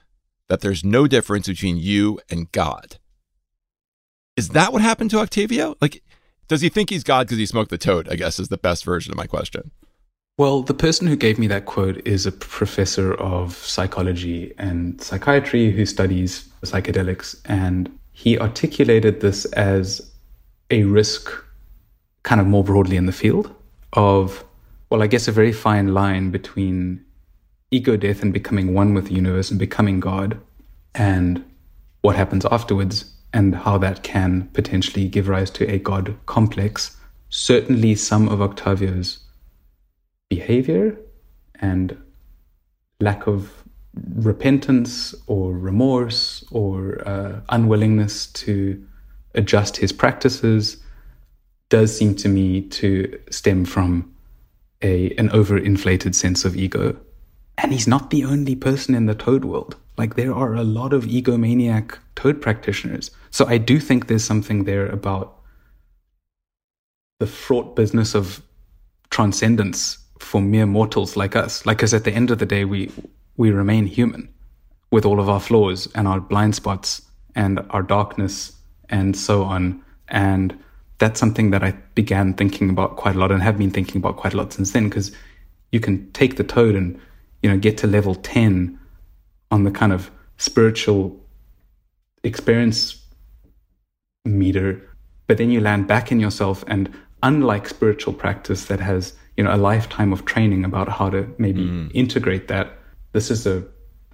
that 0.50 0.62
there's 0.62 0.84
no 0.84 1.08
difference 1.08 1.48
between 1.48 1.78
you 1.78 2.20
and 2.30 2.52
God. 2.52 3.00
Is 4.36 4.50
that 4.50 4.74
what 4.74 4.82
happened 4.82 5.10
to 5.12 5.20
Octavio? 5.20 5.76
Like, 5.82 6.04
does 6.48 6.62
he 6.62 6.70
think 6.70 6.90
he's 6.90 7.04
God 7.04 7.28
because 7.28 7.38
he 7.38 7.46
smoked 7.46 7.70
the 7.70 7.78
toad? 7.78 8.08
I 8.10 8.16
guess 8.16 8.40
is 8.40 8.50
the 8.50 8.58
best 8.58 8.84
version 8.86 9.12
of 9.12 9.18
my 9.18 9.28
question. 9.28 9.72
Well, 10.38 10.64
the 10.64 10.74
person 10.74 11.08
who 11.08 11.16
gave 11.16 11.38
me 11.38 11.46
that 11.48 11.66
quote 11.66 12.06
is 12.08 12.26
a 12.26 12.32
professor 12.32 13.14
of 13.14 13.56
psychology 13.56 14.54
and 14.58 15.00
psychiatry 15.00 15.72
who 15.72 15.86
studies 15.86 16.50
psychedelics. 16.64 17.40
And 17.46 17.92
he 18.14 18.40
articulated 18.40 19.22
this 19.22 19.46
as 19.46 20.12
a 20.72 20.84
risk, 20.84 21.32
kind 22.24 22.42
of 22.42 22.48
more 22.48 22.64
broadly 22.64 22.98
in 22.98 23.06
the 23.06 23.12
field, 23.12 23.54
of, 23.94 24.44
well, 24.90 25.04
I 25.04 25.08
guess 25.08 25.28
a 25.28 25.32
very 25.32 25.52
fine 25.52 25.94
line 25.94 26.32
between 26.32 27.06
ego 27.70 27.96
death 27.96 28.24
and 28.24 28.34
becoming 28.34 28.74
one 28.74 28.94
with 28.94 29.08
the 29.08 29.14
universe 29.14 29.52
and 29.52 29.60
becoming 29.60 30.00
God, 30.00 30.40
and 30.96 31.44
what 32.02 32.16
happens 32.16 32.46
afterwards 32.46 33.13
and 33.34 33.56
how 33.56 33.78
that 33.80 34.04
can 34.04 34.48
potentially 34.54 35.08
give 35.08 35.28
rise 35.28 35.50
to 35.52 35.70
a 35.70 35.80
God 35.80 36.16
complex. 36.28 36.96
Certainly, 37.30 37.96
some 37.96 38.30
of 38.30 38.42
Octavio's 38.42 39.20
behavior 40.30 40.98
and 41.60 41.98
lack 43.00 43.28
of 43.28 43.64
repentance 44.16 45.14
or 45.28 45.54
remorse 45.54 46.44
or 46.52 47.08
uh, 47.08 47.42
unwillingness 47.50 48.28
to 48.28 48.84
adjust 49.36 49.78
his 49.78 49.92
practices 49.92 50.78
does 51.70 51.96
seem 51.96 52.16
to 52.16 52.30
me 52.30 52.62
to 52.62 53.20
stem 53.30 53.66
from 53.66 54.14
a 54.82 55.12
an 55.16 55.30
overinflated 55.30 56.14
sense 56.14 56.46
of 56.46 56.56
ego. 56.56 56.96
And 57.58 57.72
he's 57.72 57.88
not 57.88 58.10
the 58.10 58.26
only 58.26 58.56
person 58.56 58.96
in 58.96 59.06
the 59.06 59.16
toad 59.16 59.46
world. 59.46 59.76
Like 59.98 60.16
there 60.16 60.34
are 60.34 60.56
a 60.56 60.64
lot 60.64 60.94
of 60.94 61.06
egomaniac 61.06 61.98
toad 62.16 62.42
practitioners. 62.42 63.12
So 63.34 63.48
I 63.48 63.58
do 63.58 63.80
think 63.80 64.08
there's 64.08 64.24
something 64.24 64.66
there 64.66 64.86
about 64.86 65.40
the 67.20 67.26
fraught 67.26 67.76
business 67.76 68.14
of 68.14 68.44
transcendence 69.10 69.98
for 70.20 70.40
mere 70.40 70.68
mortals 70.68 71.18
like 71.18 71.36
us. 71.36 71.66
Like, 71.66 71.78
because 71.78 71.96
at 71.96 72.04
the 72.04 72.14
end 72.14 72.30
of 72.30 72.38
the 72.38 72.46
day, 72.46 72.64
we 72.64 72.92
we 73.36 73.50
remain 73.50 73.88
human 73.88 74.30
with 74.92 75.04
all 75.04 75.20
of 75.20 75.30
our 75.30 75.40
flaws 75.40 75.88
and 75.96 76.08
our 76.08 76.20
blind 76.20 76.54
spots 76.54 77.02
and 77.34 77.60
our 77.72 77.82
darkness 77.82 78.54
and 78.90 79.18
so 79.18 79.42
on. 79.42 79.84
And 80.10 80.56
that's 81.00 81.20
something 81.20 81.50
that 81.50 81.64
I 81.64 81.72
began 81.96 82.36
thinking 82.36 82.70
about 82.70 82.98
quite 82.98 83.16
a 83.16 83.20
lot 83.20 83.32
and 83.32 83.42
have 83.42 83.58
been 83.58 83.72
thinking 83.72 83.98
about 83.98 84.18
quite 84.18 84.36
a 84.36 84.38
lot 84.38 84.54
since 84.54 84.74
then. 84.74 84.90
Because 84.90 85.12
you 85.72 85.80
can 85.80 86.12
take 86.12 86.36
the 86.36 86.44
toad 86.44 86.76
and 86.76 87.00
you 87.42 87.50
know 87.50 87.58
get 87.58 87.80
to 87.80 87.88
level 87.88 88.14
ten 88.14 88.78
on 89.50 89.64
the 89.64 89.72
kind 89.72 89.92
of 89.92 90.12
spiritual 90.38 91.20
experience 92.24 93.03
meter, 94.26 94.82
but 95.28 95.38
then 95.38 95.50
you 95.50 95.60
land 95.60 95.88
back 95.88 96.12
in 96.12 96.20
yourself 96.20 96.64
and 96.68 96.92
unlike 97.22 97.68
spiritual 97.68 98.14
practice 98.14 98.66
that 98.66 98.80
has 98.80 99.14
you 99.38 99.44
know 99.44 99.54
a 99.54 99.58
lifetime 99.58 100.14
of 100.14 100.26
training 100.26 100.64
about 100.64 100.90
how 100.90 101.10
to 101.10 101.28
maybe 101.38 101.64
mm. 101.66 101.92
integrate 101.94 102.48
that 102.48 102.78
this 103.14 103.32
is 103.32 103.48
a 103.48 103.64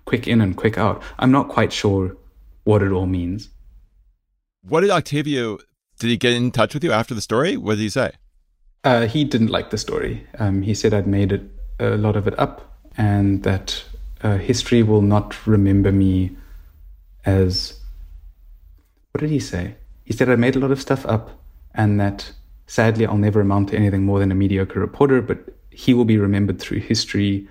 quick 0.05 0.27
in 0.27 0.39
and 0.41 0.55
quick 0.55 0.77
out 0.77 1.01
i'm 1.17 1.31
not 1.31 1.49
quite 1.49 1.73
sure 1.73 2.15
what 2.63 2.81
it 2.81 2.91
all 2.91 3.07
means 3.07 3.49
what 4.61 4.81
did 4.81 4.91
octavio 4.91 5.57
did 5.99 6.09
he 6.09 6.17
get 6.17 6.33
in 6.33 6.51
touch 6.51 6.73
with 6.73 6.83
you 6.83 6.91
after 6.91 7.13
the 7.13 7.21
story 7.21 7.57
what 7.57 7.75
did 7.75 7.81
he 7.81 7.89
say 7.89 8.11
Uh, 8.83 9.07
he 9.07 9.25
didn't 9.25 9.49
like 9.49 9.71
the 9.71 9.77
story. 9.77 10.25
Um, 10.37 10.61
he 10.61 10.73
said 10.73 10.93
I'd 10.93 11.07
made 11.07 11.31
it 11.33 11.43
a 11.79 11.97
lot 11.97 12.15
of 12.15 12.27
it 12.27 12.39
up, 12.39 12.79
and 12.97 13.43
that 13.43 13.83
uh, 14.21 14.37
history 14.37 14.83
will 14.83 15.01
not 15.01 15.45
remember 15.45 15.91
me 15.91 16.37
as. 17.25 17.77
What 19.11 19.19
did 19.21 19.31
he 19.31 19.39
say? 19.39 19.75
He 20.09 20.15
said 20.15 20.27
I 20.27 20.35
made 20.35 20.55
a 20.55 20.59
lot 20.59 20.71
of 20.71 20.81
stuff 20.81 21.05
up, 21.05 21.39
and 21.75 21.99
that 21.99 22.31
sadly 22.65 23.05
I'll 23.05 23.15
never 23.15 23.41
amount 23.41 23.69
to 23.69 23.77
anything 23.77 24.05
more 24.05 24.17
than 24.17 24.31
a 24.31 24.35
mediocre 24.35 24.79
reporter, 24.79 25.21
but 25.21 25.37
he 25.69 25.93
will 25.93 26.03
be 26.03 26.17
remembered 26.17 26.59
through 26.59 26.79
history, 26.79 27.47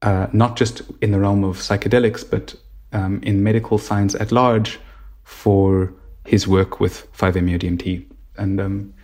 uh, 0.00 0.26
not 0.32 0.56
just 0.56 0.80
in 1.02 1.12
the 1.12 1.20
realm 1.20 1.44
of 1.44 1.58
psychedelics, 1.58 2.28
but 2.28 2.54
um, 2.92 3.20
in 3.22 3.42
medical 3.42 3.76
science 3.76 4.14
at 4.14 4.32
large 4.32 4.80
for 5.24 5.92
his 6.24 6.48
work 6.48 6.80
with 6.80 7.12
5-MeO-DMT. 7.12 8.06
And 8.38 8.58
um, 8.58 8.94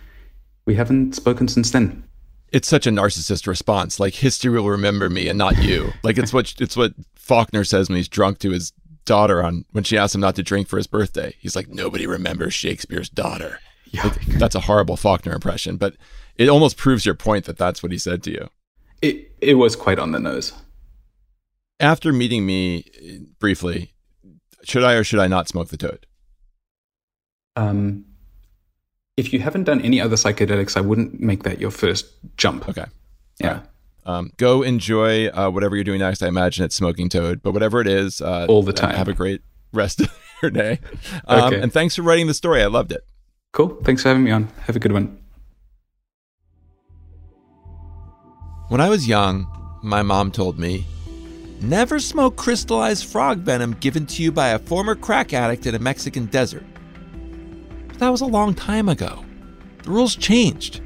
we 0.65 0.73
haven't 0.73 1.13
spoken 1.13 1.47
since 1.47 1.69
then. 1.69 2.03
It's 2.51 2.67
such 2.67 2.87
a 2.87 2.89
narcissist 2.89 3.45
response. 3.45 3.99
Like 3.99 4.15
history 4.15 4.49
will 4.49 4.69
remember 4.69 5.11
me 5.11 5.27
and 5.27 5.37
not 5.37 5.61
you. 5.61 5.91
like 6.03 6.17
it's 6.17 6.33
what 6.33 6.55
it's 6.59 6.75
what 6.75 6.93
Faulkner 7.13 7.65
says 7.65 7.87
when 7.87 7.97
he's 7.97 8.09
drunk 8.09 8.39
to 8.39 8.49
his 8.49 8.73
daughter 9.05 9.43
on 9.43 9.65
when 9.71 9.83
she 9.83 9.97
asked 9.97 10.15
him 10.15 10.21
not 10.21 10.35
to 10.35 10.43
drink 10.43 10.67
for 10.67 10.77
his 10.77 10.87
birthday. 10.87 11.35
He's 11.39 11.55
like, 11.55 11.69
nobody 11.69 12.07
remembers 12.07 12.53
Shakespeare's 12.53 13.09
daughter. 13.09 13.59
Like, 13.93 14.25
that's 14.25 14.55
a 14.55 14.61
horrible 14.61 14.97
Faulkner 14.97 15.33
impression, 15.33 15.77
but 15.77 15.95
it 16.35 16.49
almost 16.49 16.77
proves 16.77 17.05
your 17.05 17.15
point 17.15 17.45
that 17.45 17.57
that's 17.57 17.83
what 17.83 17.91
he 17.91 17.97
said 17.97 18.23
to 18.23 18.31
you. 18.31 18.49
It 19.01 19.31
it 19.39 19.55
was 19.55 19.75
quite 19.75 19.99
on 19.99 20.13
the 20.13 20.19
nose. 20.19 20.53
After 21.79 22.11
meeting 22.11 22.45
me 22.45 22.85
briefly, 23.39 23.93
should 24.63 24.83
I 24.83 24.93
or 24.93 25.03
should 25.03 25.19
I 25.19 25.27
not 25.27 25.47
smoke 25.47 25.67
the 25.67 25.77
toad? 25.77 26.05
Um, 27.55 28.05
if 29.15 29.31
you 29.31 29.39
haven't 29.39 29.65
done 29.65 29.81
any 29.81 30.01
other 30.01 30.15
psychedelics, 30.15 30.75
I 30.75 30.81
wouldn't 30.81 31.19
make 31.19 31.43
that 31.43 31.59
your 31.59 31.71
first 31.71 32.07
jump. 32.37 32.67
Okay. 32.67 32.85
Yeah. 33.39 33.61
Um, 34.05 34.31
go 34.37 34.61
enjoy 34.63 35.27
uh, 35.29 35.49
whatever 35.49 35.75
you're 35.75 35.83
doing 35.85 35.99
next. 35.99 36.21
I 36.21 36.27
imagine 36.27 36.65
it's 36.65 36.75
smoking 36.75 37.07
toad, 37.09 37.41
but 37.41 37.53
whatever 37.53 37.79
it 37.81 37.87
is, 37.87 38.21
uh, 38.21 38.45
all 38.49 38.63
the 38.63 38.73
time. 38.73 38.95
Have 38.95 39.07
a 39.07 39.13
great 39.13 39.41
rest 39.71 40.01
of 40.01 40.13
your 40.41 40.51
day. 40.51 40.79
Um, 41.27 41.53
Okay. 41.53 41.61
And 41.61 41.71
thanks 41.71 41.95
for 41.95 42.01
writing 42.01 42.27
the 42.27 42.33
story. 42.33 42.61
I 42.61 42.67
loved 42.67 42.91
it. 42.91 43.01
Cool. 43.53 43.77
Thanks 43.83 44.01
for 44.01 44.09
having 44.09 44.23
me 44.23 44.31
on. 44.31 44.49
Have 44.65 44.75
a 44.75 44.79
good 44.79 44.91
one. 44.91 45.19
When 48.69 48.81
I 48.81 48.89
was 48.89 49.07
young, 49.07 49.47
my 49.83 50.01
mom 50.01 50.31
told 50.31 50.57
me, 50.57 50.85
never 51.61 51.99
smoke 51.99 52.35
crystallized 52.35 53.05
frog 53.05 53.39
venom 53.39 53.73
given 53.75 54.05
to 54.07 54.23
you 54.23 54.31
by 54.31 54.49
a 54.49 54.59
former 54.59 54.95
crack 54.95 55.33
addict 55.33 55.65
in 55.65 55.75
a 55.75 55.79
Mexican 55.79 56.25
desert. 56.25 56.63
But 57.87 57.99
that 57.99 58.09
was 58.09 58.21
a 58.21 58.25
long 58.25 58.53
time 58.55 58.89
ago. 58.89 59.23
The 59.83 59.91
rules 59.91 60.15
changed. 60.15 60.81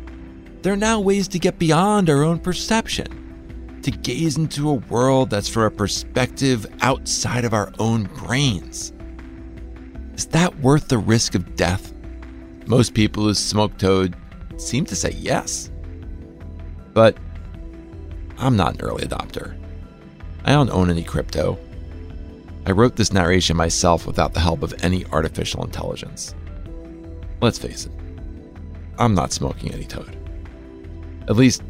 There 0.68 0.74
are 0.74 0.76
now 0.76 1.00
ways 1.00 1.30
to 1.30 1.40
get 1.40 1.58
beyond 1.58 2.10
our 2.10 2.24
own 2.24 2.40
perception, 2.40 3.80
to 3.84 3.90
gaze 3.90 4.36
into 4.36 4.70
a 4.70 4.74
world 4.74 5.30
that's 5.30 5.48
from 5.48 5.64
a 5.64 5.72
perspective 5.72 6.66
outside 6.82 7.46
of 7.46 7.54
our 7.54 7.72
own 7.80 8.04
brains. 8.18 8.92
Is 10.16 10.26
that 10.26 10.60
worth 10.60 10.90
the 10.90 10.98
risk 10.98 11.36
of 11.36 11.56
death? 11.56 11.94
Most 12.66 12.94
people 12.94 13.24
who 13.24 13.34
smoke 13.34 13.78
toad 13.78 14.14
seem 14.58 14.84
to 14.88 14.96
say 14.98 15.12
yes. 15.12 15.72
But 16.94 17.16
I'm 18.38 18.58
not 18.58 18.74
an 18.74 18.82
early 18.82 19.06
adopter. 19.06 19.58
I 20.44 20.52
don't 20.52 20.70
own 20.70 20.90
any 20.90 21.04
crypto. 21.04 21.58
I 22.66 22.72
wrote 22.72 22.98
this 22.98 23.14
narration 23.14 23.56
myself 23.56 24.06
without 24.06 24.34
the 24.34 24.42
help 24.42 24.64
of 24.64 24.76
any 24.84 25.06
artificial 25.14 25.64
intelligence. 25.64 26.36
Let's 27.40 27.58
face 27.58 27.86
it, 27.86 27.94
I'm 29.00 29.16
not 29.16 29.32
smoking 29.32 29.74
any 29.74 29.86
toad. 29.86 30.18
At 31.28 31.36
least, 31.36 31.62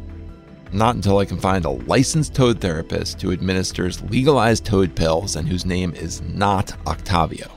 not 0.72 0.94
until 0.94 1.18
I 1.18 1.24
can 1.24 1.38
find 1.38 1.64
a 1.64 1.70
licensed 1.70 2.34
toad 2.34 2.60
therapist 2.60 3.20
who 3.20 3.32
administers 3.32 4.00
legalized 4.02 4.64
toad 4.64 4.94
pills 4.94 5.34
and 5.34 5.48
whose 5.48 5.66
name 5.66 5.94
is 5.94 6.20
not 6.22 6.74
Octavio. 6.86 7.48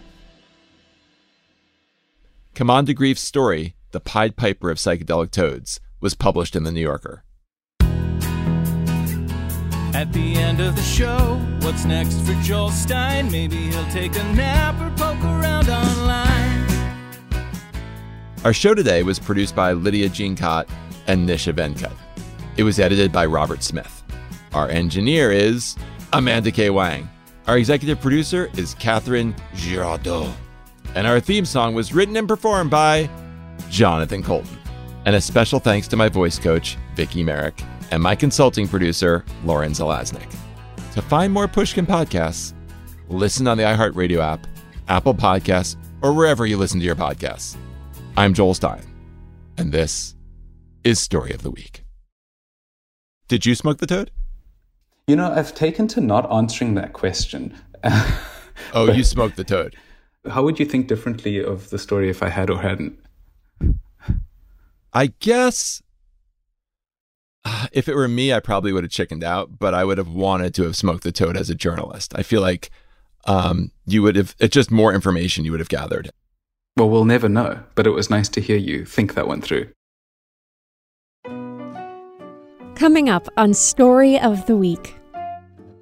Kimon 2.55 2.85
de 2.85 2.93
Greef's 2.93 3.21
story, 3.21 3.75
The 3.91 3.99
Pied 3.99 4.35
Piper 4.35 4.71
of 4.71 4.77
Psychedelic 4.77 5.31
Toads, 5.31 5.79
was 5.99 6.15
published 6.15 6.55
in 6.55 6.63
The 6.63 6.71
New 6.71 6.81
Yorker. 6.81 7.23
At 9.93 10.11
the 10.13 10.35
end 10.35 10.59
of 10.61 10.75
the 10.75 10.81
show, 10.81 11.39
what's 11.61 11.85
next 11.85 12.19
for 12.21 12.33
Joel 12.41 12.71
Stein? 12.71 13.29
Maybe 13.29 13.57
he'll 13.69 13.85
take 13.91 14.15
a 14.15 14.23
nap 14.33 14.81
or 14.81 14.89
poke 14.97 15.23
around 15.23 15.69
online. 15.69 16.67
Our 18.43 18.53
show 18.53 18.73
today 18.73 19.03
was 19.03 19.19
produced 19.19 19.55
by 19.55 19.73
Lydia 19.73 20.09
Jean 20.09 20.35
Kott 20.35 20.67
and 21.07 21.27
Nisha 21.27 21.53
Venkat. 21.53 21.93
It 22.57 22.63
was 22.63 22.79
edited 22.79 23.11
by 23.11 23.25
Robert 23.25 23.63
Smith. 23.63 24.03
Our 24.53 24.69
engineer 24.69 25.31
is 25.31 25.75
Amanda 26.13 26.51
K. 26.51 26.69
Wong. 26.69 27.09
Our 27.47 27.57
executive 27.57 28.01
producer 28.01 28.49
is 28.57 28.75
Catherine 28.75 29.35
Girardeau. 29.55 30.31
And 30.93 31.07
our 31.07 31.19
theme 31.19 31.45
song 31.45 31.73
was 31.73 31.93
written 31.93 32.17
and 32.17 32.27
performed 32.27 32.69
by 32.69 33.09
Jonathan 33.69 34.21
Coulton. 34.21 34.57
And 35.05 35.15
a 35.15 35.21
special 35.21 35.59
thanks 35.59 35.87
to 35.87 35.95
my 35.95 36.09
voice 36.09 36.37
coach, 36.37 36.77
Vicky 36.95 37.23
Merrick, 37.23 37.61
and 37.91 38.03
my 38.03 38.15
consulting 38.15 38.67
producer, 38.67 39.25
Lauren 39.45 39.71
Zelaznik. 39.71 40.29
To 40.93 41.01
find 41.01 41.31
more 41.31 41.47
Pushkin 41.47 41.85
podcasts, 41.85 42.53
listen 43.09 43.47
on 43.47 43.57
the 43.57 43.63
iHeartRadio 43.63 44.19
app, 44.19 44.45
Apple 44.89 45.13
Podcasts, 45.13 45.77
or 46.01 46.13
wherever 46.13 46.45
you 46.45 46.57
listen 46.57 46.79
to 46.79 46.85
your 46.85 46.95
podcasts. 46.95 47.55
I'm 48.17 48.33
Joel 48.33 48.53
Stein, 48.53 48.83
and 49.57 49.71
this 49.71 50.15
is 50.83 50.99
Story 50.99 51.31
of 51.31 51.43
the 51.43 51.51
Week. 51.51 51.83
Did 53.27 53.45
you 53.45 53.55
smoke 53.55 53.77
the 53.77 53.87
toad? 53.87 54.11
You 55.07 55.15
know, 55.15 55.31
I've 55.31 55.55
taken 55.55 55.87
to 55.89 56.01
not 56.01 56.31
answering 56.31 56.75
that 56.75 56.93
question. 56.93 57.55
Oh, 58.73 58.91
you 58.91 59.03
smoked 59.03 59.37
the 59.37 59.43
toad. 59.43 59.75
How 60.29 60.43
would 60.43 60.59
you 60.59 60.65
think 60.65 60.87
differently 60.87 61.43
of 61.43 61.71
the 61.71 61.79
story 61.79 62.09
if 62.09 62.21
I 62.21 62.29
had 62.29 62.49
or 62.49 62.61
hadn't? 62.61 62.99
I 64.93 65.13
guess 65.19 65.81
if 67.71 67.87
it 67.87 67.95
were 67.95 68.07
me, 68.07 68.33
I 68.33 68.39
probably 68.39 68.71
would 68.71 68.83
have 68.83 68.91
chickened 68.91 69.23
out, 69.23 69.57
but 69.59 69.73
I 69.73 69.83
would 69.83 69.97
have 69.97 70.09
wanted 70.09 70.53
to 70.55 70.63
have 70.63 70.75
smoked 70.75 71.03
the 71.03 71.11
toad 71.11 71.37
as 71.37 71.49
a 71.49 71.55
journalist. 71.55 72.13
I 72.15 72.23
feel 72.23 72.41
like 72.41 72.69
um, 73.25 73.71
you 73.85 74.01
would 74.03 74.15
have, 74.15 74.35
it's 74.39 74.53
just 74.53 74.71
more 74.71 74.93
information 74.93 75.45
you 75.45 75.51
would 75.51 75.59
have 75.59 75.69
gathered. 75.69 76.11
Well, 76.77 76.89
we'll 76.89 77.05
never 77.05 77.27
know, 77.27 77.63
but 77.75 77.85
it 77.85 77.91
was 77.91 78.09
nice 78.09 78.29
to 78.29 78.41
hear 78.41 78.57
you 78.57 78.85
think 78.85 79.13
that 79.15 79.27
one 79.27 79.41
through. 79.41 79.69
Coming 82.81 83.09
up 83.09 83.27
on 83.37 83.53
Story 83.53 84.19
of 84.19 84.43
the 84.47 84.57
Week. 84.57 84.95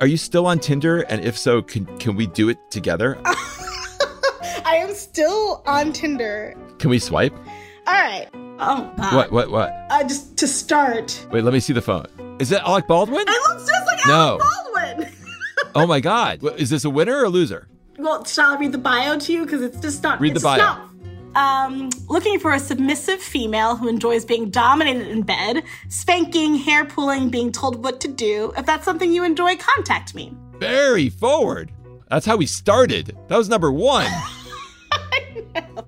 Are 0.01 0.07
you 0.07 0.17
still 0.17 0.45
on 0.45 0.59
Tinder? 0.59 1.03
And 1.03 1.23
if 1.23 1.37
so, 1.37 1.61
can, 1.61 1.85
can 1.97 2.17
we 2.17 2.27
do 2.27 2.49
it 2.49 2.57
together? 2.71 3.17
I 3.23 4.75
am 4.81 4.93
still 4.93 5.63
on 5.65 5.93
Tinder. 5.93 6.57
Can 6.77 6.89
we 6.89 6.99
swipe? 6.99 7.33
All 7.87 7.93
right. 7.93 8.27
Oh, 8.59 8.91
God. 8.97 9.15
What, 9.15 9.31
what, 9.31 9.49
what? 9.49 9.85
Uh, 9.89 10.03
just 10.03 10.37
to 10.39 10.45
start. 10.45 11.25
Wait, 11.31 11.45
let 11.45 11.53
me 11.53 11.61
see 11.61 11.71
the 11.71 11.81
phone. 11.81 12.05
Is 12.37 12.49
that 12.49 12.67
Alec 12.67 12.85
Baldwin? 12.85 13.21
It 13.25 13.49
looks 13.49 13.65
just 13.65 13.87
like 13.87 14.05
No. 14.05 14.37
Alec 14.41 14.41
Baldwin. 14.97 15.13
Oh 15.75 15.87
my 15.87 16.01
God. 16.01 16.43
Is 16.59 16.69
this 16.69 16.83
a 16.83 16.89
winner 16.89 17.15
or 17.15 17.23
a 17.23 17.29
loser? 17.29 17.69
well, 17.97 18.25
shall 18.25 18.55
I 18.55 18.59
read 18.59 18.73
the 18.73 18.77
bio 18.77 19.17
to 19.17 19.31
you? 19.31 19.45
Because 19.45 19.61
it's 19.61 19.79
just 19.79 20.03
not. 20.03 20.19
Read 20.19 20.33
the 20.33 20.35
it's 20.35 20.43
bio. 20.43 20.57
Not, 20.57 20.88
um, 21.35 21.89
looking 22.07 22.39
for 22.39 22.53
a 22.53 22.59
submissive 22.59 23.21
female 23.21 23.75
who 23.75 23.87
enjoys 23.87 24.25
being 24.25 24.49
dominated 24.49 25.07
in 25.07 25.21
bed, 25.21 25.63
spanking, 25.87 26.55
hair 26.55 26.85
pulling, 26.85 27.29
being 27.29 27.51
told 27.51 27.83
what 27.83 27.99
to 28.01 28.07
do. 28.07 28.53
If 28.57 28.65
that's 28.65 28.85
something 28.85 29.11
you 29.11 29.23
enjoy, 29.23 29.57
contact 29.57 30.15
me. 30.15 30.33
Very 30.57 31.09
forward. 31.09 31.71
That's 32.09 32.25
how 32.25 32.37
we 32.37 32.45
started. 32.45 33.15
That 33.27 33.37
was 33.37 33.49
number 33.49 33.71
one. 33.71 34.07
I 34.91 35.43
know. 35.55 35.85